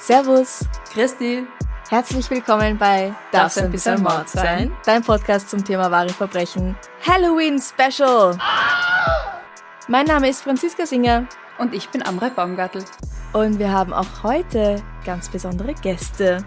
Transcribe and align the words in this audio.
Servus, 0.00 0.66
Christi, 0.92 1.46
herzlich 1.88 2.28
willkommen 2.30 2.76
bei 2.76 3.14
Darf's 3.30 3.58
ein 3.58 3.70
bisschen 3.70 4.02
Mord 4.02 4.28
sein? 4.28 4.72
Dein 4.84 5.02
Podcast 5.02 5.50
zum 5.50 5.64
Thema 5.64 5.88
wahre 5.88 6.08
Verbrechen. 6.08 6.74
Halloween 7.06 7.60
Special! 7.60 8.36
Mein 9.86 10.06
Name 10.06 10.28
ist 10.30 10.42
Franziska 10.42 10.84
Singer 10.84 11.28
und 11.58 11.74
ich 11.74 11.88
bin 11.90 12.04
Amrei 12.04 12.30
Baumgartel. 12.30 12.84
und 13.32 13.60
wir 13.60 13.70
haben 13.70 13.92
auch 13.92 14.24
heute 14.24 14.82
ganz 15.04 15.28
besondere 15.28 15.74
Gäste. 15.74 16.44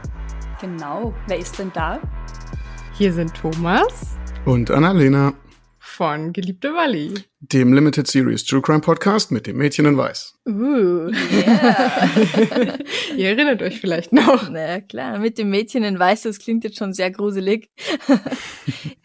Genau, 0.59 1.13
wer 1.27 1.37
ist 1.37 1.57
denn 1.57 1.71
da? 1.71 1.99
Hier 2.97 3.13
sind 3.13 3.33
Thomas 3.33 4.16
Und 4.47 4.71
Annalena, 4.71 5.33
von 5.77 6.31
Geliebte 6.31 6.73
Walli. 6.73 7.13
dem 7.41 7.73
Limited 7.73 8.07
Series 8.07 8.45
True 8.45 8.61
Crime 8.61 8.79
Podcast 8.79 9.29
mit 9.29 9.45
dem 9.45 9.57
Mädchen 9.57 9.85
in 9.85 9.97
Weiß. 9.97 10.39
Uh, 10.47 11.09
Ihr 13.17 13.27
erinnert 13.27 13.61
euch 13.61 13.81
vielleicht 13.81 14.13
noch. 14.13 14.49
na 14.49 14.79
klar, 14.79 15.19
mit 15.19 15.37
dem 15.37 15.49
Mädchen 15.49 15.83
in 15.83 15.99
Weiß, 15.99 16.21
das 16.21 16.39
klingt 16.39 16.63
jetzt 16.63 16.77
schon 16.77 16.93
sehr 16.93 17.11
gruselig. 17.11 17.69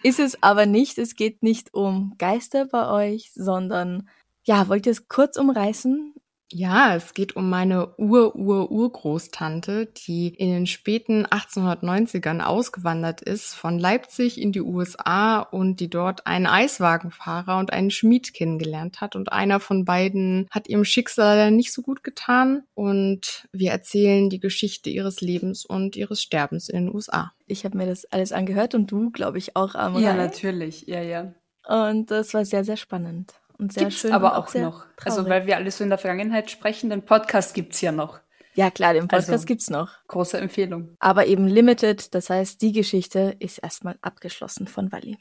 ist 0.04 0.20
es 0.20 0.40
aber 0.44 0.66
nicht, 0.66 0.96
es 0.98 1.16
geht 1.16 1.42
nicht 1.42 1.74
um 1.74 2.14
Geister 2.18 2.66
bei 2.66 2.88
euch, 2.88 3.32
sondern, 3.34 4.08
ja, 4.44 4.68
wollt 4.68 4.86
ihr 4.86 4.92
es 4.92 5.08
kurz 5.08 5.36
umreißen? 5.36 6.14
Ja, 6.54 6.94
es 6.94 7.14
geht 7.14 7.34
um 7.34 7.48
meine 7.48 7.94
Ur-Ur-Urgroßtante, 7.96 9.86
die 9.86 10.28
in 10.28 10.50
den 10.50 10.66
späten 10.66 11.24
1890ern 11.24 12.40
ausgewandert 12.40 13.22
ist 13.22 13.54
von 13.54 13.78
Leipzig 13.78 14.38
in 14.38 14.52
die 14.52 14.60
USA 14.60 15.40
und 15.40 15.80
die 15.80 15.88
dort 15.88 16.26
einen 16.26 16.46
Eiswagenfahrer 16.46 17.58
und 17.58 17.72
einen 17.72 17.90
Schmied 17.90 18.34
kennengelernt 18.34 19.00
hat. 19.00 19.16
Und 19.16 19.32
einer 19.32 19.60
von 19.60 19.86
beiden 19.86 20.46
hat 20.50 20.68
ihrem 20.68 20.84
Schicksal 20.84 21.50
nicht 21.50 21.72
so 21.72 21.80
gut 21.80 22.04
getan. 22.04 22.64
Und 22.74 23.48
wir 23.52 23.70
erzählen 23.70 24.28
die 24.28 24.40
Geschichte 24.40 24.90
ihres 24.90 25.22
Lebens 25.22 25.64
und 25.64 25.96
ihres 25.96 26.20
Sterbens 26.20 26.68
in 26.68 26.86
den 26.86 26.94
USA. 26.94 27.32
Ich 27.46 27.64
habe 27.64 27.78
mir 27.78 27.86
das 27.86 28.04
alles 28.06 28.32
angehört 28.32 28.74
und 28.74 28.90
du, 28.90 29.10
glaube 29.10 29.38
ich, 29.38 29.56
auch, 29.56 29.74
Amrei. 29.74 30.02
Ja, 30.02 30.14
natürlich, 30.14 30.86
ja, 30.86 31.00
ja. 31.00 31.32
Und 31.66 32.10
das 32.10 32.34
war 32.34 32.44
sehr, 32.44 32.64
sehr 32.64 32.76
spannend 32.76 33.32
und 33.62 33.72
sehr 33.72 33.84
Gibt's 33.84 34.00
schön. 34.00 34.12
aber 34.12 34.36
auch 34.36 34.48
sehr 34.48 34.64
noch. 34.64 34.84
Also, 35.02 35.18
traurig. 35.22 35.30
weil 35.30 35.46
wir 35.46 35.56
alle 35.56 35.70
so 35.70 35.84
in 35.84 35.90
der 35.90 35.98
Vergangenheit 35.98 36.50
sprechen, 36.50 36.90
den 36.90 37.04
Podcast 37.04 37.54
gibt's 37.54 37.80
ja 37.80 37.92
noch. 37.92 38.20
ja 38.54 38.70
klar, 38.70 38.92
den 38.92 39.08
Podcast 39.08 39.30
Also- 39.30 39.46
gibt's 39.46 39.70
noch. 39.70 39.90
Große 40.08 40.38
Empfehlung. 40.38 40.94
Aber 40.98 41.26
eben 41.26 41.46
limited, 41.46 42.14
das 42.14 42.28
heißt, 42.28 42.60
die 42.60 42.72
Geschichte 42.72 43.36
ist 43.38 43.58
erstmal 43.58 43.96
abgeschlossen 44.02 44.66
von 44.66 44.92
Wally. 44.92 45.16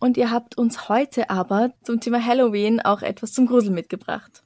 Und 0.00 0.16
ihr 0.16 0.30
habt 0.30 0.56
uns 0.56 0.88
heute 0.88 1.28
aber 1.30 1.72
zum 1.82 2.00
Thema 2.00 2.24
Halloween 2.24 2.80
auch 2.80 3.02
etwas 3.02 3.32
zum 3.32 3.46
Grusel 3.46 3.72
mitgebracht. 3.72 4.42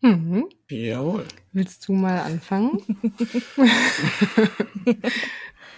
Mhm. 0.00 0.48
Jawohl. 0.68 1.24
Willst 1.52 1.88
du 1.88 1.92
mal 1.92 2.20
anfangen? 2.20 2.82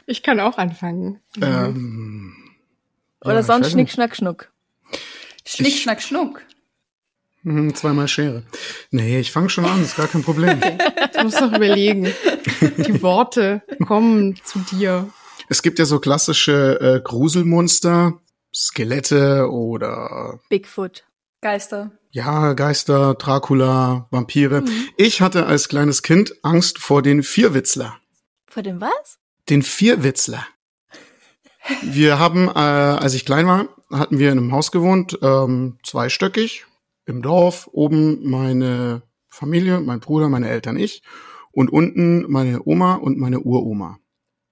ich 0.07 0.23
kann 0.23 0.41
auch 0.41 0.59
anfangen. 0.59 1.21
Ähm, 1.41 2.35
Oder 3.25 3.35
ja, 3.37 3.43
sonst 3.43 3.71
Schnick. 3.71 3.91
Schnack, 3.91 4.17
Schnuck. 4.17 4.53
Schnick, 5.47 5.75
schnack, 5.75 6.03
schnuck. 6.03 6.43
Hm, 7.45 7.75
zweimal 7.75 8.09
Schere. 8.09 8.43
Nee, 8.91 9.21
ich 9.21 9.31
fange 9.31 9.51
schon 9.51 9.65
an, 9.67 9.83
ist 9.83 9.97
gar 9.97 10.09
kein 10.09 10.23
Problem. 10.23 10.61
Du 11.15 11.23
musst 11.23 11.41
doch 11.41 11.53
überlegen. 11.53 12.13
Die 12.77 13.01
Worte 13.01 13.63
kommen 13.87 14.35
zu 14.43 14.59
dir. 14.59 15.09
es 15.49 15.63
gibt 15.63 15.79
ja 15.79 15.85
so 15.85 16.01
klassische 16.01 16.79
äh, 16.81 17.01
Gruselmonster, 17.01 18.21
Skelette 18.53 19.49
oder 19.49 20.41
Bigfoot. 20.51 21.05
Geister. 21.41 21.93
ja, 22.11 22.53
Geister, 22.55 23.15
Dracula, 23.15 24.09
Vampire. 24.11 24.65
Ich 24.97 25.21
hatte 25.23 25.47
als 25.47 25.69
kleines 25.69 26.03
Kind 26.03 26.35
Angst 26.43 26.79
vor 26.79 27.01
den 27.01 27.23
Vierwitzler. 27.23 27.97
Vor 28.49 28.63
dem 28.65 28.81
was? 28.81 29.19
Den 29.49 29.63
Vierwitzler. 29.63 30.45
Wir 31.83 32.19
haben, 32.19 32.49
äh, 32.49 32.51
als 32.59 33.15
ich 33.15 33.25
klein 33.25 33.47
war, 33.47 33.69
hatten 33.91 34.19
wir 34.19 34.33
in 34.33 34.39
einem 34.39 34.53
Haus 34.53 34.73
gewohnt, 34.73 35.19
ähm, 35.23 35.79
zweistöckig, 35.85 36.67
im 37.07 37.23
Dorf, 37.23 37.69
oben 37.73 38.29
meine 38.29 39.03
Familie, 39.29 39.81
mein 39.81 40.01
Bruder, 40.01 40.29
meine 40.29 40.49
Eltern, 40.49 40.77
ich 40.77 41.03
und 41.53 41.71
unten 41.71 42.31
meine 42.31 42.63
Oma 42.65 42.95
und 42.95 43.19
meine 43.19 43.41
Uroma. 43.41 43.99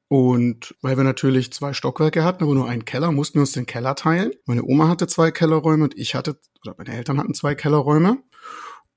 Und 0.08 0.74
weil 0.82 0.96
wir 0.98 1.04
natürlich 1.04 1.52
zwei 1.52 1.72
Stockwerke 1.72 2.22
hatten, 2.22 2.44
aber 2.44 2.54
nur 2.54 2.68
einen 2.68 2.84
Keller, 2.84 3.12
mussten 3.12 3.36
wir 3.36 3.42
uns 3.42 3.52
den 3.52 3.64
Keller 3.64 3.94
teilen. 3.94 4.32
Meine 4.44 4.62
Oma 4.62 4.88
hatte 4.88 5.06
zwei 5.06 5.30
Kellerräume 5.30 5.84
und 5.84 5.96
ich 5.96 6.14
hatte, 6.14 6.38
oder 6.62 6.74
meine 6.76 6.94
Eltern 6.94 7.18
hatten 7.18 7.32
zwei 7.32 7.54
Kellerräume. 7.54 8.22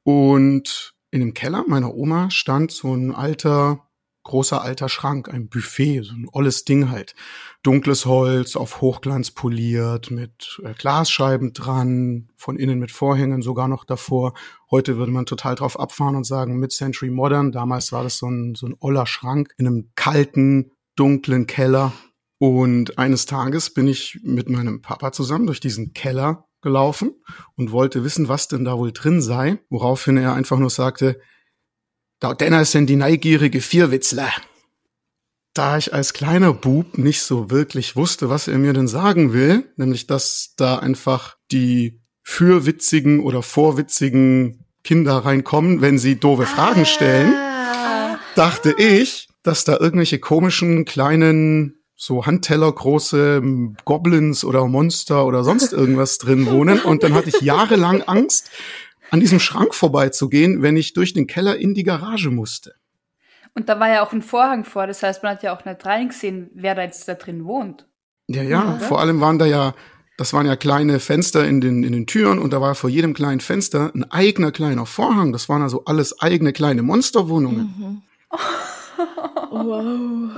Und 0.04 0.94
in 1.12 1.22
dem 1.22 1.34
Keller 1.34 1.64
meiner 1.68 1.96
Oma 1.96 2.30
stand 2.32 2.72
so 2.72 2.94
ein 2.94 3.16
alter, 3.16 3.88
großer 4.25 4.62
alter 4.62 4.90
Schrank, 4.90 5.30
ein 5.30 5.47
Buffet, 5.47 6.02
so 6.02 6.13
ein 6.13 6.28
olles 6.31 6.66
Ding 6.66 6.90
halt. 6.90 7.16
Dunkles 7.63 8.06
Holz, 8.06 8.56
auf 8.56 8.81
Hochglanz 8.81 9.31
poliert, 9.31 10.12
mit 10.12 10.59
äh, 10.63 10.74
Glasscheiben 10.74 11.53
dran, 11.53 12.28
von 12.35 12.58
innen 12.58 12.80
mit 12.80 12.91
Vorhängen 12.91 13.41
sogar 13.41 13.68
noch 13.68 13.85
davor. 13.85 14.34
Heute 14.69 14.97
würde 14.97 15.12
man 15.12 15.25
total 15.25 15.56
drauf 15.56 15.80
abfahren 15.80 16.16
und 16.16 16.25
sagen 16.25 16.58
Mid-Century 16.58 17.09
Modern. 17.09 17.52
Damals 17.52 17.91
war 17.91 18.03
das 18.03 18.18
so 18.18 18.28
ein, 18.28 18.56
so 18.56 18.68
ein 18.68 18.75
oller 18.80 19.06
Schrank 19.06 19.53
in 19.58 19.68
einem 19.68 19.91
kalten, 19.96 20.72
dunklen 20.96 21.47
Keller. 21.47 21.94
Und 22.38 22.97
eines 22.97 23.25
Tages 23.25 23.74
bin 23.74 23.88
ich 23.88 24.19
mit 24.24 24.50
meinem 24.50 24.81
Papa 24.81 25.12
zusammen 25.12 25.46
durch 25.46 25.59
diesen 25.59 25.94
Keller 25.94 26.46
gelaufen 26.62 27.14
und 27.56 27.72
wollte 27.72 28.03
wissen, 28.03 28.28
was 28.28 28.47
denn 28.47 28.66
da 28.66 28.78
wohl 28.78 28.91
drin 28.91 29.22
sei, 29.22 29.59
woraufhin 29.69 30.18
er 30.18 30.34
einfach 30.34 30.58
nur 30.58 30.72
sagte, 30.72 31.22
da 32.20 32.34
denner 32.34 32.66
sind 32.66 32.88
die 32.88 32.96
neugierige 32.96 33.62
Vierwitzler. 33.62 34.30
Da 35.53 35.78
ich 35.78 35.94
als 35.94 36.14
kleiner 36.14 36.53
Bub 36.53 36.98
nicht 36.98 37.22
so 37.22 37.50
wirklich 37.50 37.96
wusste, 37.96 38.30
was 38.30 38.48
er 38.48 38.58
mir 38.58 38.74
denn 38.74 38.88
sagen 38.88 39.31
will, 39.31 39.72
nämlich 39.78 40.06
dass 40.06 40.53
da 40.58 40.80
einfach 40.80 41.38
die 41.52 42.02
fürwitzigen 42.24 43.22
oder 43.22 43.42
vorwitzigen 43.42 44.66
Kinder 44.84 45.18
reinkommen, 45.18 45.81
wenn 45.81 45.98
sie 45.98 46.20
doofe 46.20 46.46
Fragen 46.46 46.86
stellen, 46.86 47.34
dachte 48.36 48.76
ich, 48.78 49.30
dass 49.44 49.64
da 49.64 49.78
irgendwelche 49.78 50.20
komischen 50.20 50.86
kleinen 50.86 51.80
so 51.96 52.26
Handteller 52.26 52.72
große 52.72 53.42
Goblins 53.86 54.44
oder 54.44 54.68
Monster 54.68 55.26
oder 55.26 55.44
sonst 55.44 55.72
irgendwas 55.72 56.18
drin 56.18 56.47
wohnen 56.47 56.82
und 56.82 57.03
dann 57.03 57.14
hatte 57.14 57.30
ich 57.30 57.42
jahrelang 57.42 58.02
Angst, 58.02 58.52
an 59.16 59.22
diesem 59.22 59.40
Schrank 59.40 59.74
vorbeizugehen, 59.74 60.62
wenn 60.62 60.76
ich 60.76 60.92
durch 60.92 61.14
den 61.14 61.26
Keller 61.26 61.56
in 61.56 61.74
die 61.74 61.84
Garage 61.84 62.31
musste. 62.31 62.76
Und 63.53 63.70
da 63.70 63.80
war 63.80 63.88
ja 63.88 64.06
auch 64.06 64.12
ein 64.12 64.22
Vorhang 64.22 64.66
vor, 64.66 64.88
das 64.88 65.03
heißt, 65.03 65.24
man 65.24 65.31
hat 65.31 65.42
ja 65.42 65.56
auch 65.56 65.64
nicht 65.64 65.86
reingesehen, 65.86 66.50
wer 66.53 66.76
da 66.76 66.81
jetzt 66.81 67.08
da 67.08 67.14
drin 67.14 67.46
wohnt. 67.46 67.88
Ja, 68.28 68.44
ja, 68.44 68.78
vor 68.80 69.00
allem 69.00 69.22
waren 69.22 69.40
da 69.40 69.46
ja, 69.46 69.73
das 70.17 70.34
waren 70.34 70.46
ja 70.46 70.58
kleine 70.58 71.00
Fenster 71.00 71.47
in 71.47 71.62
den, 71.62 71.84
in 71.84 71.94
den 71.94 72.08
Türen 72.08 72.40
und 72.40 72.52
da 72.52 72.59
war 72.59 72.76
vor 72.76 72.90
jedem 72.90 73.14
kleinen 73.14 73.40
Fenster 73.40 73.90
ein 73.96 74.03
eigener 74.12 74.52
kleiner 74.52 74.85
Vorhang. 74.85 75.32
Das 75.32 75.47
waren 75.47 75.62
also 75.62 75.85
alles 75.85 76.20
eigene 76.20 76.52
kleine 76.52 76.82
Monsterwohnungen. 76.82 78.03
Wow. 79.52 80.32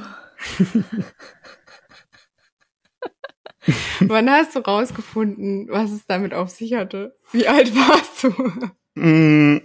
Wann 3.99 4.29
hast 4.29 4.55
du 4.55 4.59
rausgefunden, 4.59 5.67
was 5.69 5.91
es 5.91 6.05
damit 6.05 6.33
auf 6.33 6.49
sich 6.49 6.73
hatte? 6.73 7.15
Wie 7.31 7.47
alt 7.47 7.75
warst 7.75 8.23
du? 8.23 9.01
Mm, 9.01 9.61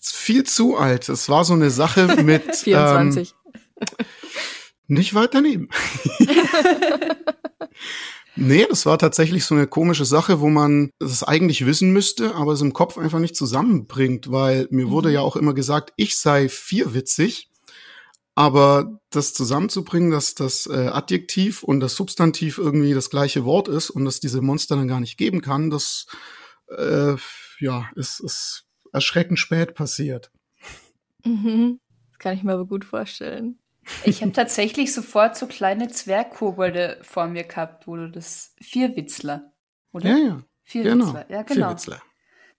viel 0.00 0.44
zu 0.44 0.76
alt. 0.76 1.08
Es 1.08 1.28
war 1.28 1.44
so 1.44 1.54
eine 1.54 1.70
Sache 1.70 2.16
mit 2.22 2.54
24. 2.54 3.34
Ähm, 3.80 3.86
nicht 4.86 5.14
weit 5.14 5.34
daneben. 5.34 5.68
nee, 8.36 8.66
das 8.68 8.84
war 8.84 8.98
tatsächlich 8.98 9.44
so 9.44 9.54
eine 9.54 9.66
komische 9.66 10.04
Sache, 10.04 10.40
wo 10.40 10.48
man 10.48 10.90
es 11.00 11.22
eigentlich 11.22 11.64
wissen 11.64 11.92
müsste, 11.92 12.34
aber 12.34 12.52
es 12.52 12.60
im 12.60 12.72
Kopf 12.74 12.98
einfach 12.98 13.18
nicht 13.18 13.36
zusammenbringt, 13.36 14.30
weil 14.30 14.68
mir 14.70 14.90
wurde 14.90 15.10
ja 15.10 15.20
auch 15.20 15.36
immer 15.36 15.54
gesagt, 15.54 15.92
ich 15.96 16.18
sei 16.18 16.48
vierwitzig. 16.48 17.48
Aber 18.34 18.98
das 19.10 19.34
zusammenzubringen, 19.34 20.10
dass 20.10 20.34
das 20.34 20.66
äh, 20.66 20.88
Adjektiv 20.88 21.62
und 21.62 21.80
das 21.80 21.94
Substantiv 21.94 22.58
irgendwie 22.58 22.94
das 22.94 23.10
gleiche 23.10 23.44
Wort 23.44 23.68
ist 23.68 23.90
und 23.90 24.04
dass 24.06 24.20
diese 24.20 24.40
Monster 24.40 24.76
dann 24.76 24.88
gar 24.88 25.00
nicht 25.00 25.18
geben 25.18 25.42
kann, 25.42 25.68
das 25.68 26.06
äh, 26.68 27.14
ja, 27.60 27.90
ist, 27.94 28.20
ist 28.20 28.64
erschreckend 28.92 29.38
spät 29.38 29.74
passiert. 29.74 30.30
Mhm. 31.24 31.78
Das 32.10 32.18
kann 32.18 32.34
ich 32.34 32.42
mir 32.42 32.52
aber 32.52 32.66
gut 32.66 32.84
vorstellen. 32.84 33.58
Ich 34.04 34.22
habe 34.22 34.30
tatsächlich 34.30 34.94
sofort 34.94 35.36
so 35.36 35.48
kleine 35.48 35.88
Zwergkobolde 35.88 36.98
vor 37.02 37.26
mir 37.26 37.42
gehabt, 37.42 37.88
wo 37.88 37.96
du 37.96 38.08
das 38.08 38.54
Vierwitzler, 38.60 39.52
oder? 39.92 40.08
Ja, 40.08 40.16
ja. 40.18 40.44
Vierwitzler, 40.62 41.26
ja 41.28 41.42
genau. 41.42 41.66
Vierwitzler. 41.66 42.00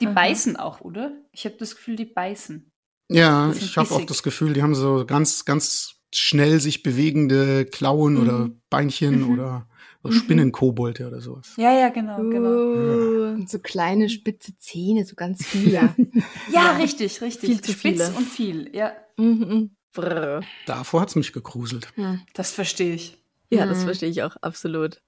Die 0.01 0.07
Aha. 0.07 0.13
beißen 0.13 0.57
auch, 0.57 0.81
oder? 0.81 1.13
Ich 1.31 1.45
habe 1.45 1.55
das 1.55 1.77
Gefühl, 1.77 1.95
die 1.95 2.03
beißen. 2.03 2.72
Ja, 3.13 3.51
ich 3.51 3.77
habe 3.77 3.91
auch 3.91 4.05
das 4.05 4.23
Gefühl, 4.23 4.53
die 4.53 4.61
haben 4.63 4.75
so 4.75 5.05
ganz, 5.05 5.45
ganz 5.45 5.95
schnell 6.13 6.59
sich 6.59 6.83
bewegende 6.83 7.65
Klauen 7.65 8.17
oder 8.17 8.49
Beinchen 8.69 9.21
Mhm. 9.21 9.33
oder 9.33 9.67
so 10.03 10.09
Mhm. 10.09 10.13
Spinnenkobolde 10.13 11.07
oder 11.07 11.21
sowas. 11.21 11.53
Ja, 11.57 11.71
ja, 11.73 11.89
genau, 11.89 12.17
genau. 12.17 12.49
Uh, 12.49 13.33
Und 13.35 13.49
so 13.49 13.59
kleine 13.59 14.09
spitze 14.09 14.57
Zähne, 14.57 15.05
so 15.05 15.15
ganz 15.15 15.45
viele. 15.45 15.95
Ja, 16.51 16.75
richtig, 16.77 17.21
richtig. 17.21 17.49
Viel 17.49 17.61
zu 17.61 17.71
Spitz 17.71 17.81
viele. 18.03 18.13
und 18.17 18.27
viel, 18.27 18.75
ja. 18.75 18.91
mhm. 19.17 19.75
Brr. 19.93 20.41
Davor 20.65 21.01
hat's 21.01 21.15
mich 21.15 21.33
gegruselt. 21.33 21.87
Hm. 21.95 22.21
Das 22.33 22.51
verstehe 22.51 22.95
ich. 22.95 23.17
Ja, 23.51 23.65
das 23.67 23.79
Mhm. 23.81 23.83
verstehe 23.85 24.09
ich 24.09 24.23
auch 24.23 24.35
absolut. 24.41 25.01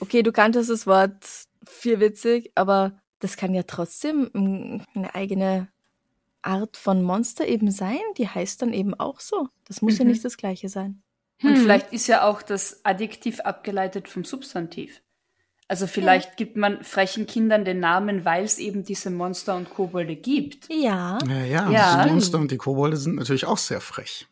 Okay, 0.00 0.22
du 0.24 0.32
kanntest 0.32 0.68
das 0.68 0.86
Wort 0.86 1.24
vierwitzig, 1.64 2.50
aber 2.56 2.98
das 3.20 3.36
kann 3.36 3.54
ja 3.54 3.62
trotzdem 3.62 4.28
mm, 4.32 4.82
eine 4.94 5.14
eigene 5.14 5.68
Art 6.46 6.76
von 6.76 7.02
Monster 7.02 7.46
eben 7.46 7.70
sein. 7.70 7.98
Die 8.18 8.28
heißt 8.28 8.62
dann 8.62 8.72
eben 8.72 8.94
auch 8.94 9.20
so. 9.20 9.48
Das 9.66 9.82
muss 9.82 9.98
ja 9.98 10.04
Mhm. 10.04 10.12
nicht 10.12 10.24
das 10.24 10.36
gleiche 10.36 10.68
sein. 10.68 11.02
Und 11.42 11.56
Hm. 11.56 11.62
vielleicht 11.62 11.92
ist 11.92 12.06
ja 12.06 12.22
auch 12.26 12.40
das 12.42 12.80
Adjektiv 12.84 13.40
abgeleitet 13.40 14.08
vom 14.08 14.24
Substantiv. 14.24 15.02
Also 15.68 15.86
vielleicht 15.88 16.36
gibt 16.36 16.56
man 16.56 16.84
frechen 16.84 17.26
Kindern 17.26 17.64
den 17.64 17.80
Namen, 17.80 18.24
weil 18.24 18.44
es 18.44 18.58
eben 18.58 18.84
diese 18.84 19.10
Monster 19.10 19.56
und 19.56 19.68
Kobolde 19.68 20.14
gibt. 20.14 20.68
Ja, 20.72 21.18
Ja, 21.28 21.44
ja, 21.44 21.70
Ja. 21.70 22.04
die 22.04 22.10
Monster 22.10 22.38
und 22.38 22.50
die 22.52 22.56
Kobolde 22.56 22.96
sind 22.96 23.16
natürlich 23.16 23.46
auch 23.46 23.58
sehr 23.58 23.80
frech. 23.80 24.28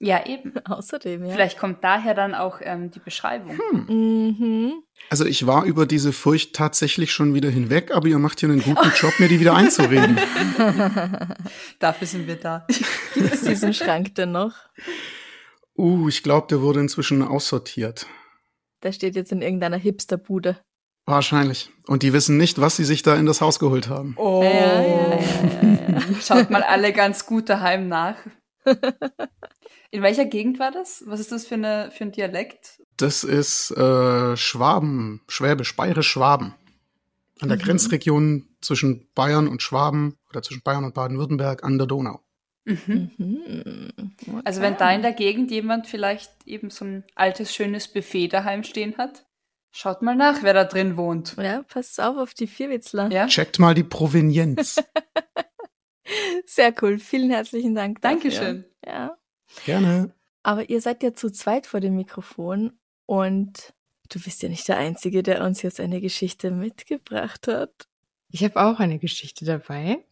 Ja, 0.00 0.26
eben. 0.26 0.52
außerdem, 0.64 1.24
ja. 1.24 1.32
Vielleicht 1.32 1.58
kommt 1.58 1.82
daher 1.82 2.14
dann 2.14 2.34
auch 2.34 2.60
ähm, 2.62 2.90
die 2.90 3.00
Beschreibung. 3.00 3.58
Mhm. 3.72 4.82
Also 5.10 5.24
ich 5.24 5.46
war 5.46 5.64
über 5.64 5.86
diese 5.86 6.12
Furcht 6.12 6.54
tatsächlich 6.54 7.12
schon 7.12 7.34
wieder 7.34 7.50
hinweg, 7.50 7.90
aber 7.92 8.06
ihr 8.08 8.18
macht 8.18 8.40
hier 8.40 8.48
einen 8.48 8.62
guten 8.62 8.92
Job, 8.94 9.12
mir 9.18 9.28
die 9.28 9.40
wieder 9.40 9.54
einzureden. 9.54 10.18
Dafür 11.78 12.06
sind 12.06 12.26
wir 12.26 12.36
da. 12.36 12.66
Gibt's 13.14 13.42
diesen 13.42 13.74
Schrank 13.74 14.14
denn 14.14 14.32
noch? 14.32 14.54
Uh, 15.76 16.08
ich 16.08 16.22
glaube, 16.22 16.48
der 16.48 16.60
wurde 16.60 16.80
inzwischen 16.80 17.22
aussortiert. 17.22 18.06
Der 18.82 18.92
steht 18.92 19.16
jetzt 19.16 19.32
in 19.32 19.42
irgendeiner 19.42 19.76
Hipsterbude. 19.76 20.58
Wahrscheinlich. 21.06 21.70
Und 21.86 22.02
die 22.02 22.12
wissen 22.12 22.36
nicht, 22.36 22.60
was 22.60 22.76
sie 22.76 22.84
sich 22.84 23.02
da 23.02 23.16
in 23.16 23.26
das 23.26 23.40
Haus 23.40 23.58
geholt 23.58 23.88
haben. 23.88 24.14
Oh. 24.18 24.42
Ja, 24.42 24.50
ja, 24.50 24.82
ja, 24.82 25.10
ja, 25.10 25.88
ja. 25.88 26.20
Schaut 26.20 26.50
mal 26.50 26.62
alle 26.62 26.92
ganz 26.92 27.24
gut 27.24 27.48
daheim 27.48 27.88
nach. 27.88 28.16
In 29.90 30.02
welcher 30.02 30.26
Gegend 30.26 30.58
war 30.58 30.70
das? 30.70 31.02
Was 31.06 31.18
ist 31.20 31.32
das 31.32 31.46
für, 31.46 31.54
eine, 31.54 31.90
für 31.90 32.04
ein 32.04 32.12
Dialekt? 32.12 32.82
Das 32.96 33.24
ist 33.24 33.70
äh, 33.70 34.36
Schwaben, 34.36 35.22
Schwäbisch, 35.28 35.74
Bayerisch-Schwaben. 35.76 36.54
An 37.40 37.48
der 37.48 37.56
Mhm. 37.58 37.62
Grenzregion 37.62 38.48
zwischen 38.60 39.08
Bayern 39.14 39.46
und 39.48 39.62
Schwaben 39.62 40.18
oder 40.28 40.42
zwischen 40.42 40.62
Bayern 40.62 40.84
und 40.84 40.94
Baden-Württemberg 40.94 41.62
an 41.64 41.78
der 41.78 41.86
Donau. 41.86 42.20
Mhm. 42.64 43.10
Mhm. 43.16 44.12
Also 44.44 44.60
wenn 44.60 44.76
da 44.76 44.92
in 44.92 45.00
der 45.02 45.12
Gegend 45.12 45.50
jemand 45.50 45.86
vielleicht 45.86 46.30
eben 46.44 46.68
so 46.70 46.84
ein 46.84 47.04
altes, 47.14 47.54
schönes 47.54 47.88
Buffet 47.88 48.28
daheim 48.28 48.64
stehen 48.64 48.98
hat, 48.98 49.24
schaut 49.70 50.02
mal 50.02 50.16
nach, 50.16 50.42
wer 50.42 50.52
da 50.52 50.64
drin 50.64 50.96
wohnt. 50.98 51.36
Ja, 51.38 51.62
passt 51.62 51.98
auf 52.00 52.16
auf 52.18 52.34
die 52.34 52.46
Vierwitzler. 52.48 53.10
Ja? 53.10 53.26
Checkt 53.28 53.58
mal 53.58 53.74
die 53.74 53.84
Provenienz. 53.84 54.82
Sehr 56.46 56.74
cool. 56.82 56.98
Vielen 56.98 57.30
herzlichen 57.30 57.74
Dank. 57.74 58.02
Dafür. 58.02 58.18
Dankeschön. 58.18 58.64
Ja. 58.84 59.16
Gerne. 59.64 60.12
Aber 60.42 60.68
ihr 60.70 60.80
seid 60.80 61.02
ja 61.02 61.14
zu 61.14 61.30
zweit 61.30 61.66
vor 61.66 61.80
dem 61.80 61.96
Mikrofon 61.96 62.72
und 63.06 63.74
du 64.08 64.20
bist 64.20 64.42
ja 64.42 64.48
nicht 64.48 64.68
der 64.68 64.78
Einzige, 64.78 65.22
der 65.22 65.44
uns 65.44 65.62
jetzt 65.62 65.80
eine 65.80 66.00
Geschichte 66.00 66.50
mitgebracht 66.50 67.48
hat. 67.48 67.88
Ich 68.30 68.44
habe 68.44 68.60
auch 68.62 68.78
eine 68.80 68.98
Geschichte 68.98 69.44
dabei. 69.44 70.04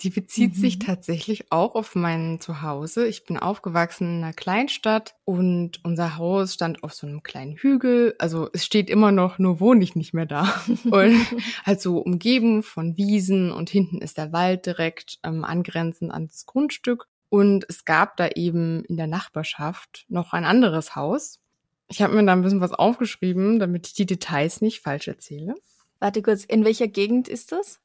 Die 0.00 0.10
bezieht 0.10 0.56
Mhm. 0.56 0.60
sich 0.60 0.78
tatsächlich 0.80 1.52
auch 1.52 1.76
auf 1.76 1.94
mein 1.94 2.40
Zuhause. 2.40 3.06
Ich 3.06 3.24
bin 3.24 3.38
aufgewachsen 3.38 4.08
in 4.18 4.24
einer 4.24 4.32
Kleinstadt 4.32 5.14
und 5.24 5.84
unser 5.84 6.16
Haus 6.16 6.54
stand 6.54 6.82
auf 6.82 6.92
so 6.92 7.06
einem 7.06 7.22
kleinen 7.22 7.54
Hügel. 7.56 8.16
Also 8.18 8.48
es 8.52 8.64
steht 8.64 8.90
immer 8.90 9.12
noch, 9.12 9.38
nur 9.38 9.60
wohne 9.60 9.84
ich 9.84 9.94
nicht 9.94 10.12
mehr 10.12 10.26
da. 10.26 10.52
Und 10.90 11.24
halt 11.64 11.80
so 11.80 11.98
umgeben 11.98 12.64
von 12.64 12.96
Wiesen 12.96 13.52
und 13.52 13.70
hinten 13.70 13.98
ist 14.02 14.18
der 14.18 14.32
Wald 14.32 14.66
direkt 14.66 15.20
ähm, 15.22 15.44
angrenzend 15.44 16.10
an 16.10 16.26
das 16.26 16.44
Grundstück. 16.44 17.06
Und 17.34 17.66
es 17.68 17.84
gab 17.84 18.16
da 18.16 18.28
eben 18.28 18.84
in 18.84 18.96
der 18.96 19.08
Nachbarschaft 19.08 20.06
noch 20.08 20.34
ein 20.34 20.44
anderes 20.44 20.94
Haus. 20.94 21.40
Ich 21.88 22.00
habe 22.00 22.14
mir 22.14 22.24
da 22.24 22.30
ein 22.30 22.42
bisschen 22.42 22.60
was 22.60 22.70
aufgeschrieben, 22.70 23.58
damit 23.58 23.88
ich 23.88 23.94
die 23.94 24.06
Details 24.06 24.60
nicht 24.60 24.82
falsch 24.82 25.08
erzähle. 25.08 25.56
Warte 25.98 26.22
kurz, 26.22 26.44
in 26.44 26.64
welcher 26.64 26.86
Gegend 26.86 27.26
ist 27.26 27.50
das? 27.50 27.80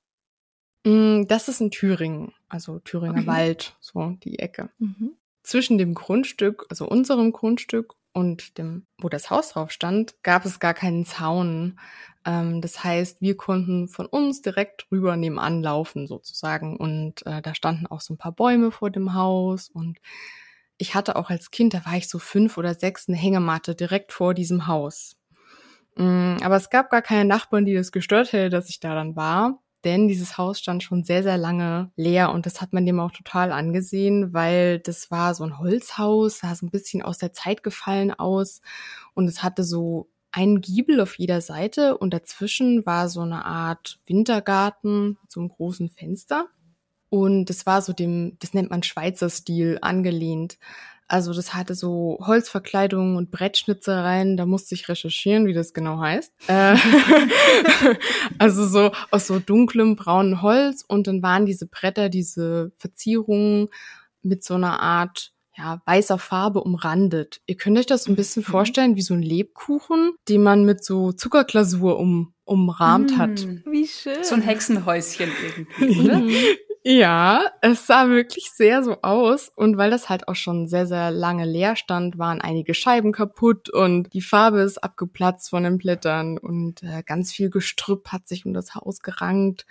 Mm, 0.85 1.23
Das 1.23 1.47
ist 1.47 1.61
in 1.61 1.71
Thüringen, 1.71 2.31
also 2.47 2.77
Thüringer 2.77 3.21
Okay. 3.21 3.25
Wald, 3.25 3.75
so 3.79 4.15
die 4.23 4.37
Ecke. 4.37 4.69
Mhm. 4.77 5.15
Zwischen 5.41 5.79
dem 5.79 5.95
Grundstück, 5.95 6.67
also 6.69 6.87
unserem 6.87 7.31
Grundstück 7.31 7.95
und 8.19 8.57
dem, 8.57 8.85
wo 8.99 9.09
das 9.09 9.29
Haus 9.29 9.49
drauf 9.49 9.71
stand, 9.71 10.21
gab 10.23 10.45
es 10.45 10.59
gar 10.59 10.73
keinen 10.73 11.05
Zaun. 11.05 11.79
Ähm, 12.25 12.61
das 12.61 12.83
heißt, 12.83 13.21
wir 13.21 13.37
konnten 13.37 13.87
von 13.87 14.05
uns 14.05 14.41
direkt 14.41 14.87
drüber 14.89 15.15
nebenan 15.15 15.63
laufen 15.63 16.05
sozusagen. 16.05 16.77
Und 16.77 17.25
äh, 17.25 17.41
da 17.41 17.55
standen 17.55 17.87
auch 17.87 18.01
so 18.01 18.13
ein 18.13 18.17
paar 18.17 18.33
Bäume 18.33 18.71
vor 18.71 18.89
dem 18.91 19.13
Haus. 19.13 19.69
Und 19.69 19.99
ich 20.77 20.95
hatte 20.95 21.15
auch 21.15 21.29
als 21.29 21.51
Kind, 21.51 21.73
da 21.73 21.85
war 21.85 21.95
ich 21.95 22.09
so 22.09 22.19
fünf 22.19 22.57
oder 22.57 22.75
sechs, 22.75 23.07
eine 23.07 23.17
Hängematte 23.17 23.75
direkt 23.75 24.11
vor 24.11 24.33
diesem 24.33 24.67
Haus. 24.67 25.15
Mm, 25.95 26.37
Aber 26.43 26.55
es 26.55 26.69
gab 26.69 26.89
gar 26.89 27.01
keine 27.01 27.25
Nachbarn, 27.25 27.65
die 27.65 27.73
das 27.73 27.91
gestört 27.91 28.33
hätte, 28.33 28.49
dass 28.49 28.69
ich 28.69 28.79
da 28.79 28.95
dann 28.95 29.15
war. 29.15 29.61
Denn 29.85 30.07
dieses 30.07 30.37
Haus 30.37 30.59
stand 30.59 30.83
schon 30.83 31.03
sehr, 31.03 31.23
sehr 31.23 31.37
lange 31.37 31.91
leer 31.95 32.31
und 32.31 32.45
das 32.45 32.61
hat 32.61 32.73
man 32.73 32.85
dem 32.85 32.99
auch 32.99 33.11
total 33.11 33.51
angesehen, 33.51 34.33
weil 34.33 34.79
das 34.79 35.09
war 35.09 35.33
so 35.33 35.45
ein 35.45 35.57
Holzhaus, 35.57 36.39
sah 36.39 36.53
so 36.53 36.65
ein 36.65 36.71
bisschen 36.71 37.01
aus 37.01 37.17
der 37.17 37.31
Zeit 37.31 37.63
gefallen 37.63 38.11
aus 38.11 38.61
und 39.13 39.27
es 39.27 39.41
hatte 39.41 39.63
so 39.63 40.09
einen 40.31 40.61
Giebel 40.61 40.99
auf 41.01 41.17
jeder 41.17 41.41
Seite 41.41 41.97
und 41.97 42.13
dazwischen 42.13 42.85
war 42.85 43.09
so 43.09 43.21
eine 43.21 43.45
Art 43.45 43.99
Wintergarten 44.05 45.17
mit 45.21 45.31
so 45.31 45.39
einem 45.39 45.49
großen 45.49 45.89
Fenster. 45.89 46.47
Und 47.09 47.45
das 47.45 47.65
war 47.65 47.81
so 47.81 47.93
dem, 47.93 48.37
das 48.39 48.53
nennt 48.53 48.69
man 48.69 48.83
Schweizer 48.83 49.29
Stil 49.29 49.79
angelehnt. 49.81 50.59
Also 51.09 51.33
das 51.33 51.53
hatte 51.55 51.73
so 51.75 52.19
Holzverkleidungen 52.21 53.17
und 53.17 53.31
Brettschnitzereien, 53.31 54.37
da 54.37 54.45
musste 54.45 54.75
ich 54.75 54.87
recherchieren, 54.87 55.47
wie 55.47 55.53
das 55.53 55.73
genau 55.73 55.99
heißt. 55.99 56.31
Äh, 56.47 56.75
also 58.37 58.65
so 58.67 58.91
aus 59.11 59.27
so 59.27 59.39
dunklem 59.39 59.95
braunen 59.95 60.41
Holz 60.41 60.83
und 60.87 61.07
dann 61.07 61.21
waren 61.21 61.45
diese 61.45 61.65
Bretter, 61.67 62.09
diese 62.09 62.71
Verzierungen 62.77 63.69
mit 64.21 64.43
so 64.43 64.53
einer 64.53 64.79
Art 64.81 65.31
ja, 65.57 65.81
weißer 65.85 66.17
Farbe 66.19 66.61
umrandet. 66.61 67.41
Ihr 67.45 67.55
könnt 67.57 67.77
euch 67.77 67.85
das 67.85 68.03
so 68.05 68.11
ein 68.11 68.15
bisschen 68.15 68.43
Mhm. 68.43 68.51
vorstellen 68.51 68.95
wie 68.95 69.01
so 69.01 69.13
ein 69.13 69.21
Lebkuchen, 69.21 70.11
den 70.29 70.41
man 70.43 70.63
mit 70.63 70.85
so 70.85 71.11
Zuckerglasur 71.11 71.97
um, 71.99 72.33
umrahmt 72.45 73.17
hat. 73.17 73.45
Mm. 73.45 73.69
Wie 73.69 73.85
schön. 73.85 74.23
So 74.23 74.35
ein 74.35 74.41
Hexenhäuschen 74.41 75.29
irgendwie, 75.43 75.99
oder? 76.05 76.21
Mhm. 76.85 76.91
Ja, 76.91 77.41
es 77.61 77.87
sah 77.87 78.09
wirklich 78.09 78.51
sehr 78.51 78.83
so 78.83 79.01
aus. 79.01 79.49
Und 79.55 79.77
weil 79.77 79.91
das 79.91 80.09
halt 80.09 80.27
auch 80.27 80.35
schon 80.35 80.67
sehr, 80.67 80.85
sehr 80.85 81.11
lange 81.11 81.45
leer 81.45 81.75
stand, 81.75 82.17
waren 82.17 82.41
einige 82.41 82.73
Scheiben 82.73 83.11
kaputt 83.11 83.69
und 83.69 84.13
die 84.13 84.21
Farbe 84.21 84.61
ist 84.61 84.77
abgeplatzt 84.83 85.49
von 85.49 85.63
den 85.63 85.77
Blättern 85.77 86.37
und 86.37 86.81
äh, 86.83 87.03
ganz 87.05 87.31
viel 87.33 87.49
Gestrüpp 87.49 88.09
hat 88.09 88.27
sich 88.27 88.45
um 88.45 88.53
das 88.53 88.75
Haus 88.75 88.99
gerankt. 89.01 89.65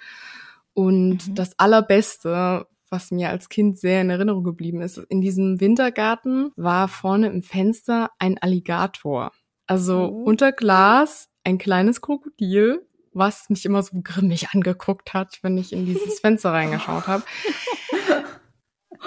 Und 0.74 1.28
Mhm. 1.28 1.34
das 1.34 1.58
Allerbeste, 1.58 2.66
was 2.90 3.10
mir 3.10 3.30
als 3.30 3.48
Kind 3.48 3.78
sehr 3.78 4.00
in 4.02 4.10
Erinnerung 4.10 4.44
geblieben 4.44 4.80
ist, 4.80 4.98
in 4.98 5.20
diesem 5.20 5.60
Wintergarten 5.60 6.52
war 6.56 6.88
vorne 6.88 7.28
im 7.28 7.42
Fenster 7.42 8.10
ein 8.18 8.38
Alligator. 8.38 9.32
Also 9.66 10.04
Oh. 10.12 10.22
unter 10.24 10.52
Glas 10.52 11.28
ein 11.44 11.58
kleines 11.58 12.00
Krokodil, 12.00 12.86
was 13.12 13.48
mich 13.48 13.64
immer 13.64 13.82
so 13.82 13.98
grimmig 14.02 14.48
angeguckt 14.52 15.14
hat, 15.14 15.38
wenn 15.42 15.58
ich 15.58 15.72
in 15.72 15.86
dieses 15.86 16.20
Fenster 16.20 16.52
reingeschaut 16.52 17.06
habe. 17.06 17.22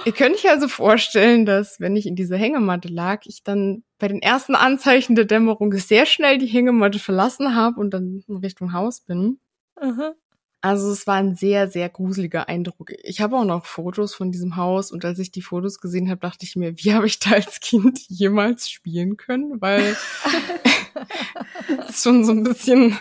Ihr 0.06 0.14
könnt 0.14 0.36
euch 0.36 0.50
also 0.50 0.68
vorstellen, 0.68 1.46
dass 1.46 1.80
wenn 1.80 1.96
ich 1.96 2.06
in 2.08 2.16
dieser 2.16 2.38
Hängematte 2.38 2.88
lag, 2.88 3.26
ich 3.26 3.44
dann 3.44 3.84
bei 4.00 4.08
den 4.08 4.22
ersten 4.22 4.56
Anzeichen 4.56 5.16
der 5.16 5.26
Dämmerung 5.26 5.74
sehr 5.74 6.06
schnell 6.06 6.38
die 6.38 6.48
Hängematte 6.48 6.98
verlassen 6.98 7.56
habe 7.56 7.80
und 7.80 7.92
dann 7.94 8.24
in 8.28 8.38
Richtung 8.38 8.74
Haus 8.74 9.02
bin. 9.02 9.40
Aha. 9.76 10.14
Also 10.62 10.92
es 10.92 11.08
war 11.08 11.16
ein 11.16 11.36
sehr, 11.36 11.68
sehr 11.68 11.90
gruseliger 11.90 12.48
Eindruck. 12.48 12.92
Ich 13.04 13.20
habe 13.20 13.36
auch 13.36 13.46
noch 13.46 13.66
Fotos 13.66 14.14
von 14.14 14.32
diesem 14.32 14.56
Haus 14.56 14.92
und 14.92 15.04
als 15.04 15.18
ich 15.18 15.32
die 15.32 15.42
Fotos 15.42 15.80
gesehen 15.80 16.10
habe, 16.10 16.20
dachte 16.20 16.46
ich 16.46 16.56
mir, 16.56 16.78
wie 16.78 16.94
habe 16.94 17.08
ich 17.08 17.20
da 17.20 17.32
als 17.32 17.60
Kind 17.60 18.00
jemals 18.08 18.70
spielen 18.70 19.18
können? 19.18 19.60
Weil 19.60 19.98
es 21.90 22.04
schon 22.04 22.24
so 22.24 22.32
ein 22.32 22.44
bisschen 22.44 22.98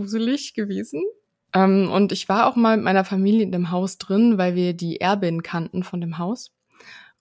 gruselig 0.00 0.54
gewesen. 0.54 1.02
Ähm, 1.52 1.90
und 1.90 2.12
ich 2.12 2.28
war 2.28 2.46
auch 2.46 2.56
mal 2.56 2.76
mit 2.76 2.84
meiner 2.84 3.04
Familie 3.04 3.42
in 3.42 3.52
dem 3.52 3.70
Haus 3.70 3.98
drin, 3.98 4.38
weil 4.38 4.54
wir 4.54 4.72
die 4.72 5.00
Erbin 5.00 5.42
kannten 5.42 5.82
von 5.82 6.00
dem 6.00 6.18
Haus. 6.18 6.52